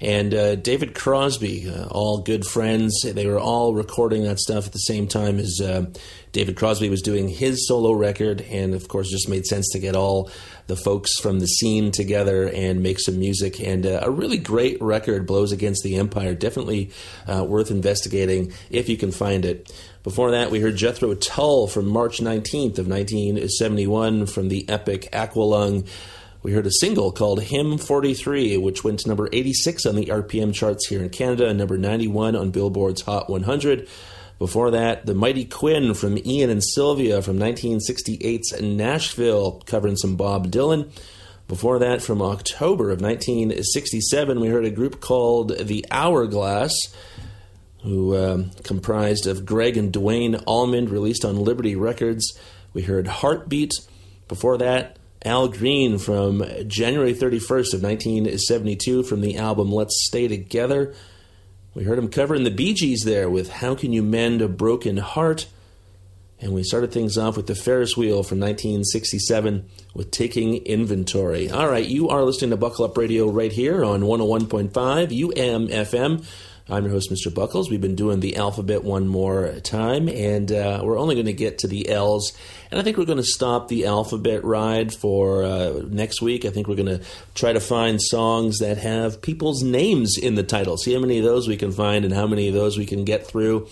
And 0.00 0.32
uh, 0.32 0.54
David 0.54 0.94
Crosby, 0.94 1.68
uh, 1.68 1.86
all 1.88 2.22
good 2.22 2.46
friends. 2.46 3.02
They 3.02 3.26
were 3.26 3.40
all 3.40 3.74
recording 3.74 4.22
that 4.24 4.38
stuff 4.38 4.66
at 4.66 4.72
the 4.72 4.78
same 4.78 5.08
time 5.08 5.38
as 5.38 5.60
uh, 5.60 5.86
David 6.32 6.56
Crosby 6.56 6.88
was 6.88 7.02
doing 7.02 7.28
his 7.28 7.66
solo 7.66 7.92
record. 7.92 8.40
And 8.42 8.74
of 8.74 8.88
course, 8.88 9.10
just 9.10 9.28
made 9.28 9.46
sense 9.46 9.68
to 9.72 9.78
get 9.78 9.96
all 9.96 10.30
the 10.66 10.76
folks 10.76 11.18
from 11.20 11.40
the 11.40 11.46
scene 11.46 11.90
together 11.90 12.48
and 12.48 12.82
make 12.82 13.00
some 13.00 13.18
music. 13.18 13.60
And 13.60 13.86
uh, 13.86 14.00
a 14.02 14.10
really 14.10 14.38
great 14.38 14.80
record, 14.82 15.26
Blows 15.26 15.52
Against 15.52 15.82
the 15.82 15.96
Empire. 15.96 16.34
Definitely 16.34 16.90
uh, 17.26 17.44
worth 17.44 17.70
investigating 17.70 18.52
if 18.70 18.88
you 18.88 18.96
can 18.96 19.12
find 19.12 19.44
it. 19.44 19.72
Before 20.04 20.30
that, 20.30 20.50
we 20.50 20.60
heard 20.60 20.76
Jethro 20.76 21.14
Tull 21.14 21.66
from 21.66 21.86
March 21.86 22.18
19th 22.18 22.78
of 22.78 22.88
1971 22.88 24.26
from 24.26 24.48
the 24.48 24.68
epic 24.68 25.08
Aqualung. 25.12 25.86
We 26.42 26.52
heard 26.52 26.66
a 26.66 26.72
single 26.72 27.10
called 27.10 27.42
Hymn 27.42 27.78
43, 27.78 28.56
which 28.58 28.84
went 28.84 29.00
to 29.00 29.08
number 29.08 29.28
86 29.32 29.84
on 29.86 29.96
the 29.96 30.06
RPM 30.06 30.54
charts 30.54 30.86
here 30.86 31.02
in 31.02 31.10
Canada 31.10 31.48
and 31.48 31.58
number 31.58 31.76
91 31.76 32.36
on 32.36 32.52
Billboard's 32.52 33.02
Hot 33.02 33.28
100. 33.28 33.88
Before 34.38 34.70
that, 34.70 35.04
The 35.04 35.14
Mighty 35.14 35.44
Quinn 35.44 35.94
from 35.94 36.16
Ian 36.18 36.48
and 36.48 36.62
Sylvia 36.62 37.22
from 37.22 37.38
1968's 37.38 38.60
Nashville, 38.62 39.62
covering 39.66 39.96
some 39.96 40.14
Bob 40.14 40.50
Dylan. 40.52 40.90
Before 41.48 41.80
that, 41.80 42.02
from 42.02 42.22
October 42.22 42.90
of 42.90 43.00
1967, 43.00 44.38
we 44.38 44.48
heard 44.48 44.64
a 44.64 44.70
group 44.70 45.00
called 45.00 45.56
The 45.58 45.84
Hourglass, 45.90 46.72
who 47.82 48.16
um, 48.16 48.50
comprised 48.62 49.26
of 49.26 49.44
Gregg 49.44 49.76
and 49.76 49.92
Duane 49.92 50.36
Allman, 50.46 50.88
released 50.88 51.24
on 51.24 51.36
Liberty 51.36 51.74
Records. 51.74 52.38
We 52.74 52.82
heard 52.82 53.06
Heartbeat. 53.08 53.72
Before 54.28 54.58
that, 54.58 54.98
Al 55.24 55.48
Green 55.48 55.98
from 55.98 56.44
January 56.68 57.12
31st 57.12 57.74
of 57.74 57.82
1972 57.82 59.02
from 59.02 59.20
the 59.20 59.36
album 59.36 59.72
Let's 59.72 60.06
Stay 60.06 60.28
Together. 60.28 60.94
We 61.78 61.84
heard 61.84 62.00
him 62.00 62.08
covering 62.08 62.42
the 62.42 62.50
Bee 62.50 62.74
Gees 62.74 63.04
there 63.04 63.30
with 63.30 63.50
How 63.50 63.76
Can 63.76 63.92
You 63.92 64.02
Mend 64.02 64.42
a 64.42 64.48
Broken 64.48 64.96
Heart? 64.96 65.46
And 66.40 66.52
we 66.52 66.64
started 66.64 66.90
things 66.90 67.16
off 67.16 67.36
with 67.36 67.46
the 67.46 67.54
Ferris 67.54 67.96
Wheel 67.96 68.24
from 68.24 68.40
1967 68.40 69.64
with 69.94 70.10
Taking 70.10 70.56
Inventory. 70.66 71.48
All 71.48 71.68
right, 71.68 71.86
you 71.86 72.08
are 72.08 72.24
listening 72.24 72.50
to 72.50 72.56
Buckle 72.56 72.84
Up 72.84 72.98
Radio 72.98 73.30
right 73.30 73.52
here 73.52 73.84
on 73.84 74.00
101.5 74.00 74.72
UMFM. 74.72 76.26
I'm 76.70 76.84
your 76.84 76.92
host, 76.92 77.10
Mr. 77.10 77.34
Buckles. 77.34 77.70
We've 77.70 77.80
been 77.80 77.94
doing 77.94 78.20
the 78.20 78.36
alphabet 78.36 78.84
one 78.84 79.08
more 79.08 79.54
time, 79.62 80.06
and 80.06 80.52
uh, 80.52 80.82
we're 80.84 80.98
only 80.98 81.14
going 81.14 81.24
to 81.24 81.32
get 81.32 81.58
to 81.60 81.66
the 81.66 81.88
L's. 81.88 82.36
And 82.70 82.78
I 82.78 82.82
think 82.82 82.98
we're 82.98 83.06
going 83.06 83.16
to 83.16 83.24
stop 83.24 83.68
the 83.68 83.86
alphabet 83.86 84.44
ride 84.44 84.92
for 84.92 85.44
uh, 85.44 85.80
next 85.88 86.20
week. 86.20 86.44
I 86.44 86.50
think 86.50 86.68
we're 86.68 86.76
going 86.76 86.98
to 86.98 87.00
try 87.34 87.54
to 87.54 87.60
find 87.60 88.02
songs 88.02 88.58
that 88.58 88.76
have 88.76 89.22
people's 89.22 89.62
names 89.62 90.18
in 90.18 90.34
the 90.34 90.42
title. 90.42 90.76
See 90.76 90.92
how 90.92 91.00
many 91.00 91.16
of 91.16 91.24
those 91.24 91.48
we 91.48 91.56
can 91.56 91.72
find 91.72 92.04
and 92.04 92.12
how 92.12 92.26
many 92.26 92.48
of 92.48 92.54
those 92.54 92.76
we 92.76 92.84
can 92.84 93.04
get 93.04 93.26
through. 93.26 93.66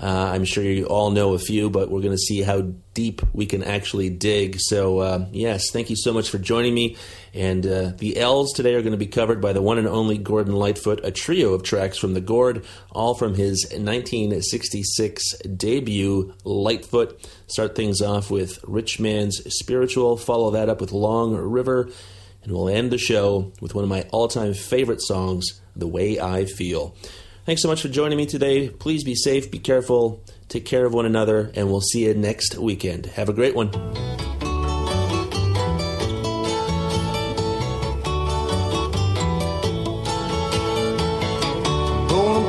Uh, 0.00 0.30
I'm 0.32 0.44
sure 0.44 0.62
you 0.62 0.86
all 0.86 1.10
know 1.10 1.34
a 1.34 1.38
few, 1.38 1.70
but 1.70 1.90
we're 1.90 2.00
going 2.00 2.12
to 2.12 2.18
see 2.18 2.42
how 2.42 2.72
deep 2.94 3.20
we 3.32 3.46
can 3.46 3.64
actually 3.64 4.10
dig. 4.10 4.58
So, 4.60 4.98
uh, 4.98 5.26
yes, 5.32 5.70
thank 5.70 5.90
you 5.90 5.96
so 5.96 6.12
much 6.12 6.30
for 6.30 6.38
joining 6.38 6.72
me. 6.72 6.96
And 7.34 7.66
uh, 7.66 7.92
the 7.98 8.16
L's 8.16 8.52
today 8.52 8.74
are 8.74 8.82
going 8.82 8.92
to 8.92 8.98
be 8.98 9.08
covered 9.08 9.40
by 9.40 9.52
the 9.52 9.62
one 9.62 9.76
and 9.76 9.88
only 9.88 10.16
Gordon 10.16 10.54
Lightfoot, 10.54 11.00
a 11.04 11.10
trio 11.10 11.52
of 11.52 11.64
tracks 11.64 11.98
from 11.98 12.14
the 12.14 12.20
Gord, 12.20 12.64
all 12.92 13.14
from 13.14 13.34
his 13.34 13.64
1966 13.70 15.38
debut, 15.56 16.34
Lightfoot. 16.44 17.28
Start 17.48 17.74
things 17.74 18.00
off 18.00 18.30
with 18.30 18.60
Rich 18.64 19.00
Man's 19.00 19.42
Spiritual, 19.58 20.16
follow 20.16 20.52
that 20.52 20.68
up 20.68 20.80
with 20.80 20.92
Long 20.92 21.34
River, 21.34 21.90
and 22.44 22.52
we'll 22.52 22.68
end 22.68 22.92
the 22.92 22.98
show 22.98 23.52
with 23.60 23.74
one 23.74 23.82
of 23.82 23.90
my 23.90 24.02
all 24.10 24.28
time 24.28 24.54
favorite 24.54 25.02
songs, 25.02 25.60
The 25.74 25.88
Way 25.88 26.20
I 26.20 26.44
Feel. 26.44 26.94
Thanks 27.48 27.62
so 27.62 27.68
much 27.68 27.80
for 27.80 27.88
joining 27.88 28.18
me 28.18 28.26
today. 28.26 28.68
Please 28.68 29.04
be 29.04 29.14
safe, 29.14 29.50
be 29.50 29.58
careful, 29.58 30.22
take 30.50 30.66
care 30.66 30.84
of 30.84 30.92
one 30.92 31.06
another, 31.06 31.50
and 31.54 31.70
we'll 31.70 31.80
see 31.80 32.04
you 32.04 32.12
next 32.12 32.58
weekend. 32.58 33.06
Have 33.06 33.30
a 33.30 33.32
great 33.32 33.54
one. 33.54 33.70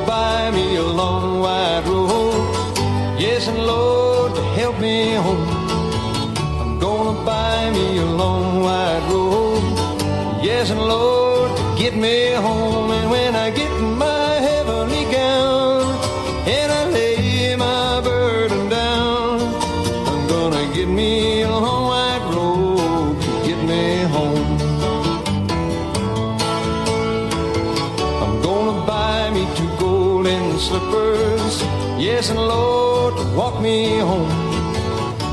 Buy 0.06 0.50
me 0.50 0.76
a 0.76 0.82
long 0.82 1.40
road. 1.88 3.18
Yes, 3.18 3.48
and 3.48 3.56
Lord, 3.56 4.34
to 4.34 4.42
help 4.60 4.78
me 4.80 5.14
home. 5.14 5.48
I'm 6.60 6.78
gonna 6.78 7.24
buy 7.24 7.70
me 7.70 7.96
a 7.96 8.04
long 8.04 8.60
wide 8.60 9.10
road. 9.10 9.62
Yes, 10.44 10.68
and 10.70 10.80
Lord, 10.80 11.56
to 11.56 11.74
get 11.78 11.96
me 11.96 12.32
home. 12.32 12.59
Yes, 32.20 32.28
and 32.28 32.38
Lord, 32.38 33.16
to 33.16 33.24
walk 33.34 33.62
me 33.62 33.96
home. 33.96 34.30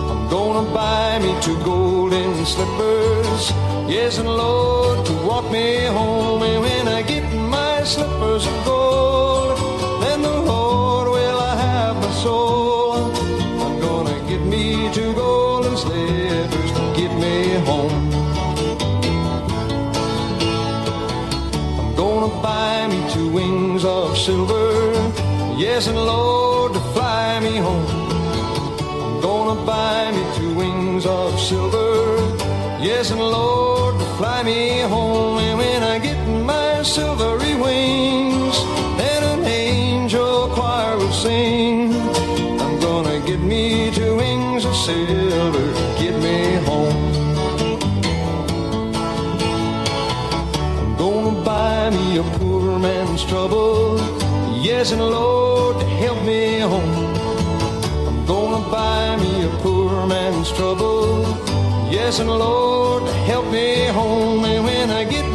I'm 0.10 0.30
gonna 0.30 0.74
buy 0.74 1.20
me 1.20 1.36
two 1.42 1.62
golden 1.62 2.46
slippers. 2.46 3.52
Yes, 3.92 4.20
and 4.20 4.30
Lord, 4.30 5.06
to 5.06 5.14
walk 5.28 5.52
me 5.52 5.84
home. 5.84 6.42
And 6.44 6.62
when 6.64 6.88
I 6.88 7.02
get 7.02 7.26
my 7.34 7.84
slippers 7.84 8.48
of 8.48 8.56
gold, 8.64 9.58
then 10.00 10.22
the 10.22 10.32
Lord 10.32 11.10
will 11.10 11.42
have 11.66 11.98
my 11.98 12.12
soul. 12.24 13.12
I'm 13.66 13.82
gonna 13.82 14.18
get 14.30 14.40
me 14.40 14.90
two 14.94 15.14
golden 15.14 15.76
slippers 15.76 16.72
to 16.72 16.84
get 16.96 17.12
me 17.20 17.36
home. 17.70 17.96
I'm 21.82 21.96
gonna 21.98 22.34
buy 22.42 22.88
me 22.88 23.00
two 23.12 23.30
wings 23.30 23.84
of 23.84 24.18
silver. 24.18 24.72
Yes, 25.58 25.88
and 25.88 25.98
Lord, 25.98 26.57
I'm 27.68 29.22
gonna 29.22 29.66
buy 29.66 30.12
me 30.12 30.24
two 30.38 30.54
wings 30.54 31.06
of 31.06 31.40
silver. 31.40 32.18
Yes, 32.80 33.12
and 33.12 33.20
Lord, 33.20 33.96
fly 34.18 34.44
me 34.44 34.80
home. 34.82 35.40
And 35.40 35.58
when 35.58 35.84
I 35.84 36.00
get 36.00 36.20
my 36.54 36.84
silvery 36.84 37.56
wings, 37.56 38.56
then 39.00 39.22
an 39.34 39.46
angel 39.46 40.50
choir 40.56 40.98
will 40.98 41.12
sing. 41.12 41.94
I'm 42.64 42.80
gonna 42.80 43.20
get 43.26 43.40
me 43.40 43.92
two 43.92 44.16
wings 44.16 44.64
of 44.66 44.76
silver, 44.76 45.68
get 46.02 46.16
me 46.28 46.56
home. 46.70 46.98
I'm 50.84 50.96
gonna 50.98 51.44
buy 51.44 51.90
me 51.90 52.18
a 52.18 52.24
poor 52.38 52.80
man's 52.80 53.24
trouble. 53.26 54.00
Yes, 54.62 54.92
and 54.92 55.02
Lord, 55.02 55.37
Yes, 62.08 62.20
and 62.20 62.30
Lord, 62.30 63.04
help 63.28 63.52
me 63.52 63.88
home. 63.88 64.46
And 64.46 64.64
when 64.64 64.90
I 64.90 65.04
get 65.04 65.27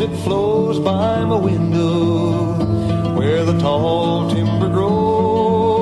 it 0.00 0.16
flows 0.18 0.78
by 0.78 1.24
my 1.24 1.34
window 1.34 2.54
where 3.16 3.44
the 3.44 3.58
tall 3.58 4.30
timber 4.30 4.68
grows. 4.68 5.74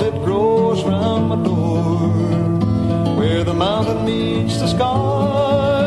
It 0.00 0.14
grows 0.24 0.82
my 0.86 1.36
door 1.44 2.08
where 3.18 3.44
the 3.44 3.52
mountain 3.52 4.06
meets 4.06 4.58
the 4.58 4.68
sky 4.68 5.82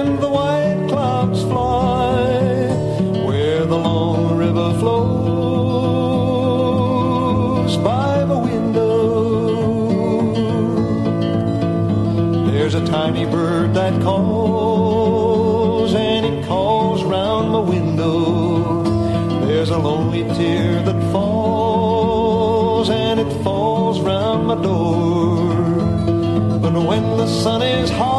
and 0.00 0.18
the 0.18 0.28
white 0.28 0.86
clouds 0.88 1.42
fly 1.44 2.26
where 3.26 3.64
the 3.64 3.78
long 3.78 4.36
river 4.36 4.74
flows 4.80 5.32
by 7.78 8.24
the 8.24 8.38
window. 8.38 8.92
There's 12.50 12.74
a 12.74 12.84
tiny 12.86 13.24
bird 13.24 13.72
that 13.74 14.02
calls 14.02 14.31
my 24.54 24.62
door. 24.62 25.46
But 26.60 26.72
when 26.72 27.02
the 27.16 27.26
sun 27.26 27.62
is 27.62 27.90
hot, 27.90 28.11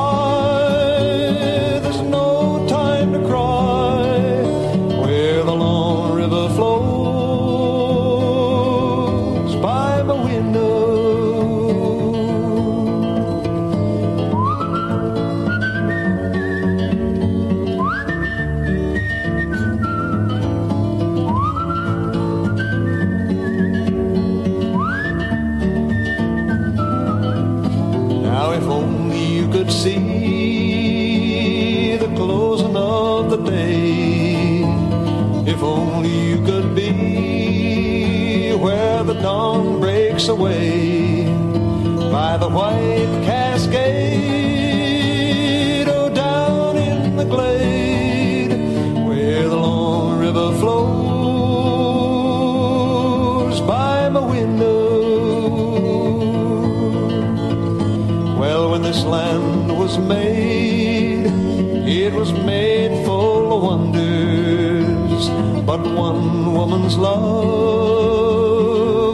but 65.65 65.79
one 65.79 66.53
woman's 66.53 66.97
love 66.97 68.43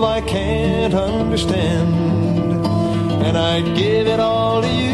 I 0.03 0.21
can't 0.21 0.93
understand, 0.93 1.93
and 3.23 3.37
I'd 3.37 3.75
give 3.75 4.07
it 4.07 4.19
all 4.19 4.61
to 4.61 4.67
you. 4.67 4.88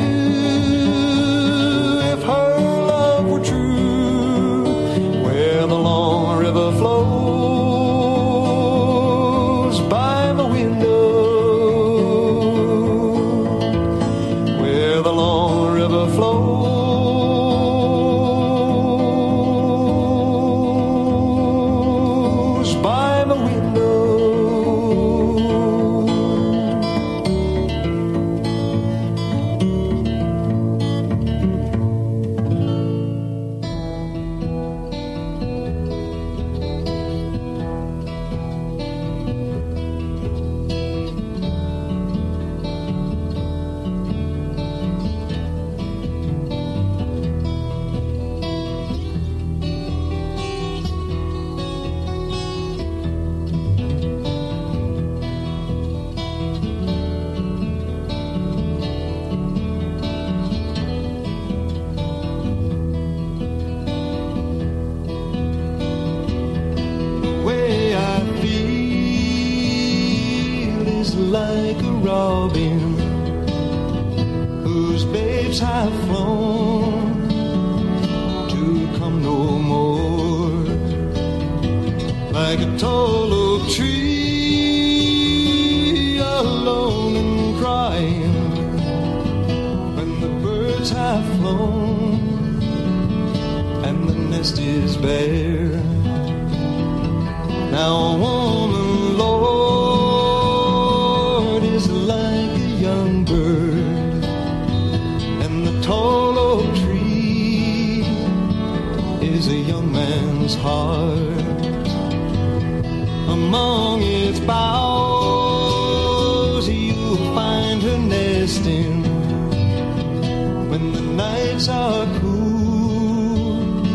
nights 121.56 121.69
are 121.69 122.06
cool. 122.19 123.86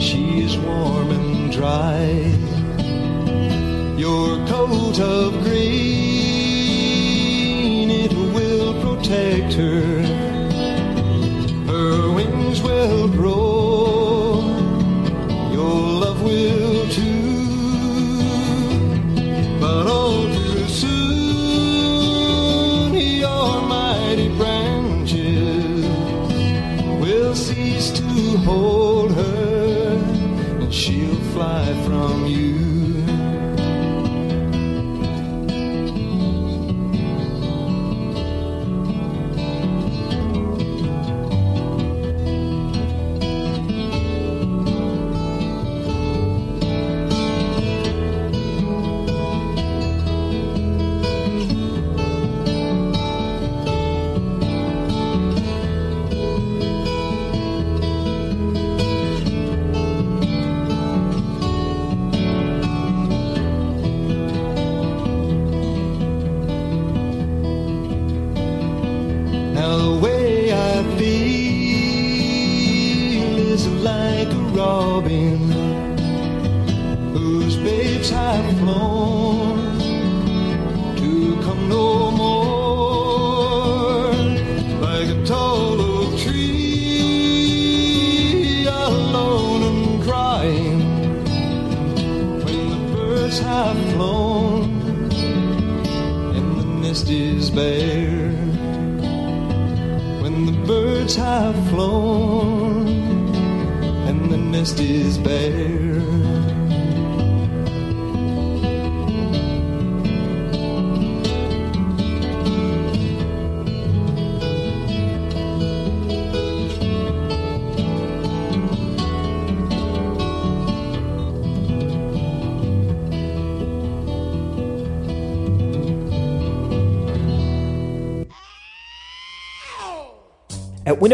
She 0.00 0.40
is 0.44 0.56
warm 0.56 1.10
and 1.10 1.52
dry. 1.52 2.06
Your 3.98 4.46
coat 4.46 4.98
of 4.98 5.32
green 5.44 5.51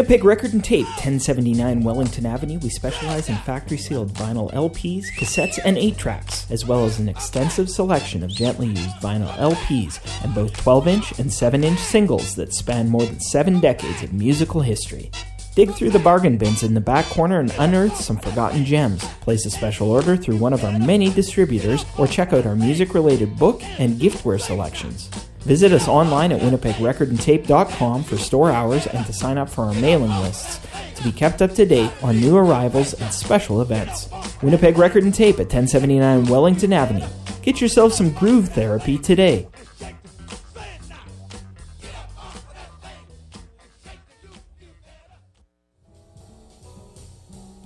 Winnipeg 0.09 0.25
Record 0.25 0.53
and 0.53 0.63
Tape, 0.63 0.87
1079 0.87 1.83
Wellington 1.83 2.25
Avenue, 2.25 2.57
we 2.63 2.69
specialize 2.69 3.29
in 3.29 3.35
factory 3.35 3.77
sealed 3.77 4.11
vinyl 4.15 4.51
LPs, 4.53 5.05
cassettes, 5.15 5.59
and 5.63 5.77
8 5.77 5.99
tracks, 5.99 6.49
as 6.49 6.65
well 6.65 6.83
as 6.83 6.97
an 6.97 7.07
extensive 7.07 7.69
selection 7.69 8.23
of 8.23 8.31
gently 8.31 8.69
used 8.69 8.89
vinyl 9.01 9.31
LPs 9.33 9.99
and 10.23 10.33
both 10.33 10.57
12 10.57 10.87
inch 10.87 11.19
and 11.19 11.31
7 11.31 11.63
inch 11.63 11.77
singles 11.77 12.33
that 12.33 12.55
span 12.55 12.89
more 12.89 13.05
than 13.05 13.19
seven 13.19 13.59
decades 13.59 14.01
of 14.01 14.11
musical 14.11 14.61
history. 14.61 15.11
Dig 15.53 15.71
through 15.75 15.91
the 15.91 15.99
bargain 15.99 16.37
bins 16.39 16.63
in 16.63 16.73
the 16.73 16.81
back 16.81 17.05
corner 17.05 17.39
and 17.39 17.53
unearth 17.59 17.95
some 17.95 18.17
forgotten 18.17 18.65
gems. 18.65 19.03
Place 19.21 19.45
a 19.45 19.51
special 19.51 19.91
order 19.91 20.17
through 20.17 20.37
one 20.37 20.53
of 20.53 20.63
our 20.63 20.79
many 20.79 21.11
distributors 21.11 21.85
or 21.99 22.07
check 22.07 22.33
out 22.33 22.47
our 22.47 22.55
music 22.55 22.95
related 22.95 23.37
book 23.37 23.61
and 23.77 23.99
giftware 23.99 24.41
selections. 24.41 25.08
Visit 25.41 25.71
us 25.71 25.87
online 25.87 26.31
at 26.31 26.41
winnipegrecordandtape.com 26.41 28.03
for 28.03 28.17
store 28.17 28.51
hours 28.51 28.87
and 28.87 29.05
to 29.05 29.13
sign 29.13 29.37
up 29.37 29.49
for 29.49 29.63
our 29.63 29.73
mailing 29.75 30.11
lists 30.21 30.59
to 30.95 31.03
be 31.03 31.11
kept 31.11 31.41
up 31.41 31.53
to 31.55 31.65
date 31.65 31.91
on 32.03 32.19
new 32.19 32.35
arrivals 32.35 32.93
and 32.93 33.13
special 33.13 33.61
events. 33.61 34.09
Winnipeg 34.41 34.77
Record 34.77 35.03
and 35.03 35.13
Tape 35.13 35.35
at 35.35 35.47
1079 35.47 36.25
Wellington 36.25 36.73
Avenue. 36.73 37.07
Get 37.41 37.61
yourself 37.61 37.93
some 37.93 38.11
groove 38.11 38.49
therapy 38.49 38.97
today. 38.97 39.47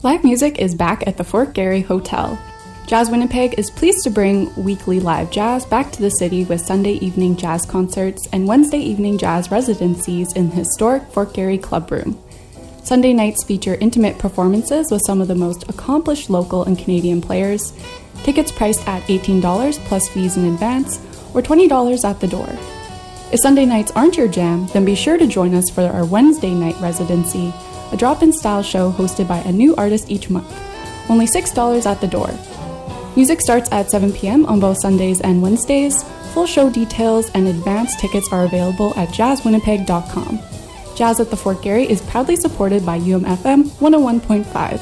Live 0.04 0.24
music 0.24 0.60
is 0.60 0.76
back 0.76 1.08
at 1.08 1.18
the 1.18 1.24
Fort 1.24 1.54
Garry 1.54 1.82
Hotel. 1.82 2.38
Jazz 2.94 3.10
Winnipeg 3.10 3.57
is 3.57 3.72
pleased 3.72 4.03
to 4.03 4.11
bring 4.11 4.53
weekly 4.53 4.99
live 4.99 5.32
jazz 5.32 5.65
back 5.65 5.91
to 5.94 5.99
the 5.99 6.11
city 6.11 6.45
with 6.45 6.61
Sunday 6.61 6.91
evening 6.91 7.36
jazz 7.36 7.65
concerts 7.65 8.28
and 8.32 8.48
Wednesday 8.48 8.78
evening 8.78 9.18
jazz 9.18 9.49
residencies 9.49 10.32
in 10.34 10.52
the 10.52 10.57
historic 10.57 11.02
Fort 11.07 11.34
Garry 11.34 11.57
Club 11.57 11.91
Room. 11.91 12.24
Sunday 12.84 13.11
nights 13.11 13.44
feature 13.45 13.80
intimate 13.82 14.20
performances 14.20 14.91
with 14.91 15.02
some 15.07 15.22
of 15.22 15.28
the 15.28 15.34
most 15.34 15.68
accomplished 15.70 16.30
local 16.30 16.65
and 16.65 16.78
Canadian 16.78 17.20
players. 17.20 17.74
Tickets 18.22 18.52
priced 18.52 18.88
at 18.88 19.02
$18 19.07 19.74
plus 19.86 20.07
fees 20.10 20.38
in 20.38 20.53
advance 20.53 20.99
or 21.34 21.41
$20 21.41 22.06
at 22.07 22.20
the 22.20 22.28
door. 22.28 22.48
If 23.32 23.40
Sunday 23.40 23.65
nights 23.65 23.91
aren't 23.95 24.18
your 24.18 24.28
jam, 24.28 24.68
then 24.68 24.86
be 24.86 24.94
sure 24.94 25.18
to 25.18 25.26
join 25.26 25.56
us 25.56 25.68
for 25.68 25.82
our 25.82 26.06
Wednesday 26.06 26.53
night 26.53 26.80
residency, 26.80 27.52
a 27.91 27.98
drop 27.98 28.22
in 28.22 28.32
style 28.32 28.61
show 28.61 28.91
hosted 28.91 29.28
by 29.28 29.40
a 29.40 29.52
new 29.52 29.76
artist 29.78 30.11
each 30.11 30.30
month. 30.30 30.53
Only 31.10 31.26
$6 31.26 31.86
at 31.88 31.99
the 31.99 32.07
door. 32.07 32.30
Music 33.15 33.41
starts 33.41 33.72
at 33.72 33.91
7 33.91 34.11
p.m. 34.11 34.45
on 34.48 34.60
both 34.60 34.81
Sundays 34.81 35.22
and 35.22 35.41
Wednesdays. 35.41 36.03
Full 36.34 36.48
show 36.48 36.69
details 36.69 37.30
and 37.31 37.48
advance 37.48 37.95
tickets 38.02 38.27
are 38.31 38.45
available 38.45 38.91
at 38.98 39.10
jazzwinnipeg.com. 39.10 40.40
Jazz 40.95 41.19
at 41.19 41.30
the 41.30 41.38
Fort 41.38 41.61
Garry 41.61 41.90
is 41.90 42.02
proudly 42.02 42.35
supported 42.35 42.84
by 42.85 42.99
UMFM 42.99 43.65
101.5. 43.65 44.81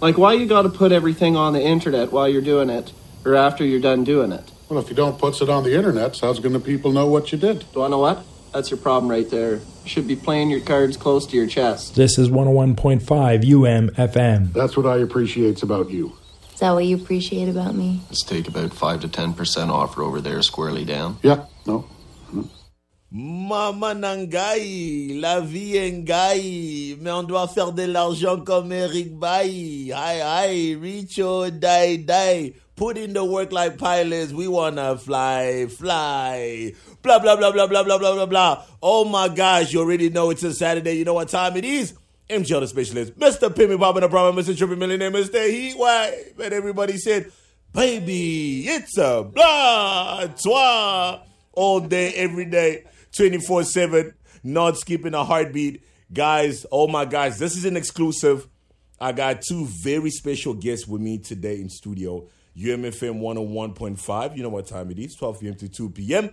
Like, 0.00 0.18
why 0.18 0.34
you 0.34 0.46
gotta 0.46 0.68
put 0.68 0.92
everything 0.92 1.34
on 1.36 1.54
the 1.54 1.62
internet 1.62 2.12
while 2.12 2.28
you're 2.28 2.42
doing 2.42 2.68
it, 2.70 2.92
or 3.24 3.34
after 3.34 3.64
you're 3.64 3.80
done 3.80 4.04
doing 4.04 4.32
it? 4.32 4.50
Well, 4.68 4.78
if 4.78 4.88
you 4.88 4.94
don't 4.94 5.18
put 5.18 5.40
it 5.40 5.48
on 5.48 5.64
the 5.64 5.74
internet, 5.74 6.18
how's 6.18 6.38
going 6.38 6.52
to 6.52 6.60
people 6.60 6.92
know 6.92 7.06
what 7.06 7.32
you 7.32 7.38
did? 7.38 7.64
Do 7.72 7.82
I 7.82 7.88
know 7.88 7.98
what? 7.98 8.24
That's 8.54 8.70
your 8.70 8.78
problem 8.78 9.10
right 9.10 9.28
there. 9.28 9.54
You 9.56 9.88
should 9.88 10.06
be 10.06 10.14
playing 10.14 10.48
your 10.48 10.60
cards 10.60 10.96
close 10.96 11.26
to 11.26 11.36
your 11.36 11.48
chest. 11.48 11.96
This 11.96 12.18
is 12.18 12.30
101.5 12.30 13.02
UMFM. 13.42 14.52
That's 14.52 14.76
what 14.76 14.86
I 14.86 14.98
appreciates 14.98 15.64
about 15.64 15.90
you. 15.90 16.12
Is 16.52 16.60
that 16.60 16.70
what 16.70 16.84
you 16.84 16.94
appreciate 16.94 17.48
about 17.48 17.74
me? 17.74 18.00
Let's 18.08 18.22
take 18.22 18.46
about 18.46 18.72
5 18.72 19.00
to 19.00 19.08
10% 19.08 19.70
offer 19.70 20.04
over 20.04 20.20
there, 20.20 20.40
squarely 20.42 20.84
down. 20.84 21.18
Yeah, 21.22 21.46
no. 21.66 21.84
Maman 23.10 24.00
Nangai, 24.00 25.20
la 25.20 25.40
vie 25.40 25.90
Ngai, 25.90 26.96
mais 27.00 27.10
on 27.10 27.24
doit 27.24 27.48
faire 27.48 27.72
de 27.72 27.86
l'argent 27.86 28.44
comme 28.44 28.70
Eric 28.70 29.18
Bailly. 29.18 29.92
Aye, 29.92 30.22
aye, 30.22 30.76
Richo, 30.80 31.50
die, 31.50 31.96
die. 31.96 32.52
Put 32.76 32.98
in 32.98 33.12
the 33.12 33.24
work 33.24 33.52
like 33.52 33.78
pilots. 33.78 34.32
We 34.32 34.48
wanna 34.48 34.98
fly, 34.98 35.66
fly. 35.66 36.72
Blah, 37.02 37.20
blah, 37.20 37.36
blah, 37.36 37.52
blah, 37.52 37.66
blah, 37.68 37.84
blah, 37.84 37.98
blah, 37.98 38.14
blah, 38.14 38.26
blah. 38.26 38.64
Oh 38.82 39.04
my 39.04 39.28
gosh, 39.28 39.72
you 39.72 39.80
already 39.80 40.10
know 40.10 40.30
it's 40.30 40.42
a 40.42 40.52
Saturday. 40.52 40.94
You 40.94 41.04
know 41.04 41.14
what 41.14 41.28
time 41.28 41.56
it 41.56 41.64
is? 41.64 41.94
MJ 42.28 42.58
the 42.58 42.66
Specialist, 42.66 43.18
Mr. 43.18 43.50
Pimmy 43.50 43.78
Bob 43.78 43.96
and 43.98 44.04
the 44.04 44.08
Problem, 44.08 44.42
Mr. 44.42 44.56
Trippy 44.56 44.78
Millionaire, 44.78 45.10
Mr. 45.10 45.48
Heat 45.48 45.76
Wave. 45.76 46.40
And 46.40 46.54
everybody 46.54 46.96
said, 46.96 47.30
baby, 47.72 48.66
it's 48.66 48.96
a 48.96 49.22
blah, 49.22 50.26
toi. 50.42 51.20
All 51.52 51.80
day, 51.80 52.12
every 52.14 52.46
day, 52.46 52.84
24 53.16 53.64
7, 53.64 54.14
not 54.42 54.78
skipping 54.78 55.14
a 55.14 55.22
heartbeat. 55.22 55.84
Guys, 56.12 56.66
oh 56.72 56.88
my 56.88 57.04
gosh, 57.04 57.36
this 57.36 57.56
is 57.56 57.64
an 57.64 57.76
exclusive. 57.76 58.48
I 59.00 59.12
got 59.12 59.42
two 59.42 59.66
very 59.66 60.10
special 60.10 60.54
guests 60.54 60.88
with 60.88 61.00
me 61.00 61.18
today 61.18 61.60
in 61.60 61.68
studio. 61.68 62.26
UMFM 62.56 63.20
101.5. 63.20 64.36
You 64.36 64.42
know 64.42 64.48
what 64.48 64.66
time 64.66 64.90
it 64.90 64.98
is 64.98 65.14
12 65.14 65.40
p.m. 65.40 65.54
to 65.56 65.68
2 65.68 65.90
p.m. 65.90 66.30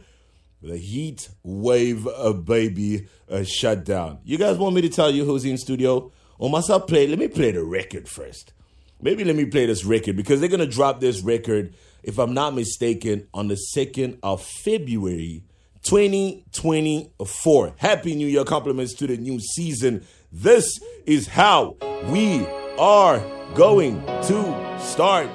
The 0.61 0.77
heat 0.77 1.29
wave 1.43 2.07
uh, 2.07 2.33
baby 2.33 3.07
uh, 3.29 3.43
shut 3.43 3.83
down. 3.83 4.19
You 4.23 4.37
guys 4.37 4.57
want 4.57 4.75
me 4.75 4.81
to 4.81 4.89
tell 4.89 5.09
you 5.09 5.25
who's 5.25 5.43
in 5.43 5.57
studio? 5.57 6.11
Or 6.37 6.49
must 6.49 6.69
I 6.69 6.79
play? 6.79 7.07
Let 7.07 7.19
me 7.19 7.27
play 7.27 7.51
the 7.51 7.63
record 7.63 8.07
first. 8.07 8.53
Maybe 9.01 9.23
let 9.23 9.35
me 9.35 9.45
play 9.45 9.65
this 9.65 9.83
record 9.83 10.15
because 10.15 10.39
they're 10.39 10.49
going 10.49 10.59
to 10.59 10.67
drop 10.67 10.99
this 10.99 11.21
record, 11.21 11.73
if 12.03 12.19
I'm 12.19 12.33
not 12.33 12.53
mistaken, 12.53 13.27
on 13.33 13.47
the 13.47 13.57
2nd 13.75 14.19
of 14.21 14.43
February 14.43 15.43
2024. 15.83 17.73
Happy 17.77 18.15
New 18.15 18.27
Year. 18.27 18.43
Compliments 18.43 18.93
to 18.95 19.07
the 19.07 19.17
new 19.17 19.39
season. 19.39 20.05
This 20.31 20.79
is 21.05 21.27
how 21.27 21.77
we 22.09 22.45
are 22.77 23.19
going 23.55 24.05
to 24.05 24.79
start 24.79 25.27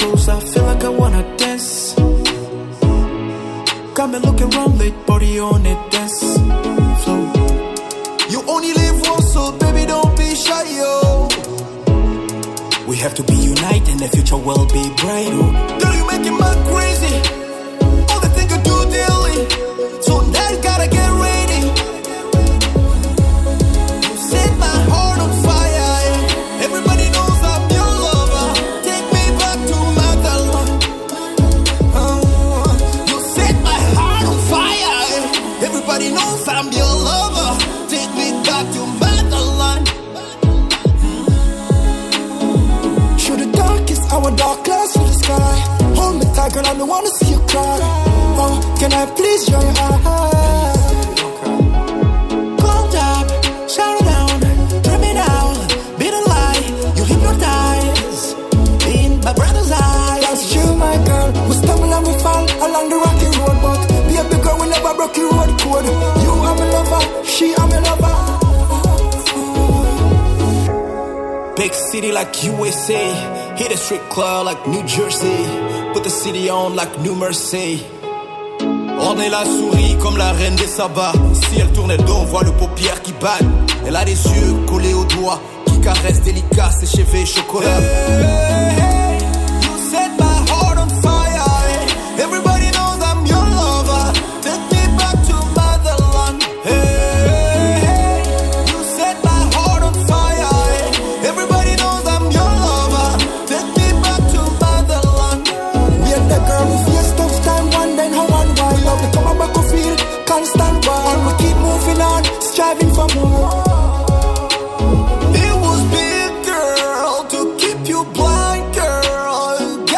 close, 0.00 0.28
I 0.28 0.40
feel 0.40 0.64
like 0.64 0.84
I 0.84 0.88
wanna 0.88 1.22
dance. 1.36 1.94
Got 3.94 4.10
me 4.10 4.18
looking 4.18 4.50
round 4.50 4.78
late, 4.78 5.06
body 5.06 5.38
on 5.38 5.66
it, 5.66 5.80
dance 5.90 6.18
flow. 7.02 7.24
You 8.32 8.40
only 8.48 8.72
live 8.72 8.96
once, 9.08 9.32
so 9.32 9.52
baby, 9.58 9.86
don't 9.86 10.16
be 10.16 10.34
shy, 10.34 10.64
yo. 10.78 10.89
Have 13.00 13.14
to 13.14 13.22
be 13.22 13.34
united, 13.34 13.88
and 13.88 14.00
the 14.00 14.08
future 14.08 14.36
will 14.36 14.66
be 14.66 14.84
bright. 15.00 15.30
Girl, 15.80 15.94
you 15.96 16.06
making 16.06 16.38
my 16.38 16.54
crazy. 16.68 16.89
I 46.70 46.74
don't 46.78 46.86
wanna 46.88 47.10
see 47.18 47.30
you 47.32 47.40
cry. 47.48 47.78
Oh, 48.42 48.76
can 48.78 48.92
I 48.92 49.04
please 49.16 49.44
dry 49.46 49.60
your 49.60 49.72
eyes? 49.76 50.30
It 53.72 54.04
down, 54.04 54.40
me 55.00 55.10
down, 55.14 55.54
be 55.98 56.06
the 56.14 56.22
light, 56.30 56.66
you 56.96 57.04
hypnotize 57.10 58.34
in 58.94 59.10
my 59.20 59.32
brother's 59.32 59.72
eyes. 59.72 60.52
True, 60.52 60.74
my 60.76 60.96
girl. 61.04 61.28
We 61.48 61.54
stumble 61.56 61.92
and 61.92 62.06
we 62.06 62.12
fall 62.22 62.44
along 62.66 62.88
the 62.88 62.96
rocky 63.04 63.28
road, 63.38 63.58
but 63.64 63.78
girl, 64.44 64.56
we 64.60 64.66
never 64.68 64.94
broke 64.94 65.16
your 65.16 65.30
road 65.32 65.52
code. 65.60 65.86
You 66.22 66.30
are 66.48 66.54
my 66.54 66.66
lover, 66.70 67.02
she 67.24 67.46
my 67.56 67.78
lover. 67.88 68.16
Big 71.56 71.74
city 71.74 72.12
like 72.12 72.44
USA, 72.44 73.12
hit 73.56 73.72
a 73.72 73.76
strip 73.76 74.08
club 74.08 74.46
like 74.46 74.66
New 74.68 74.84
Jersey, 74.84 75.44
put 75.92 76.04
the 76.04 76.10
city 76.10 76.50
on 76.50 76.74
like 76.74 76.98
New 77.00 77.14
Mercy. 77.14 77.82
On 79.00 79.18
est 79.18 79.30
la 79.30 79.44
souris 79.44 79.96
comme 80.00 80.16
la 80.16 80.32
reine 80.32 80.56
des 80.56 80.66
sabbats. 80.66 81.12
Si 81.32 81.60
elle 81.60 81.72
tourne, 81.72 81.90
elle 81.90 82.04
on 82.10 82.24
voit 82.24 82.44
le 82.44 82.52
paupière 82.52 83.00
qui 83.02 83.12
bat. 83.12 83.38
Elle 83.86 83.96
a 83.96 84.04
les 84.04 84.12
yeux 84.12 84.54
collés 84.68 84.94
aux 84.94 85.04
doigts, 85.04 85.40
qui 85.66 85.80
caressent 85.80 86.22
délicat 86.22 86.70
ses 86.78 86.86
cheveux 86.86 87.24
chocolat. 87.24 87.80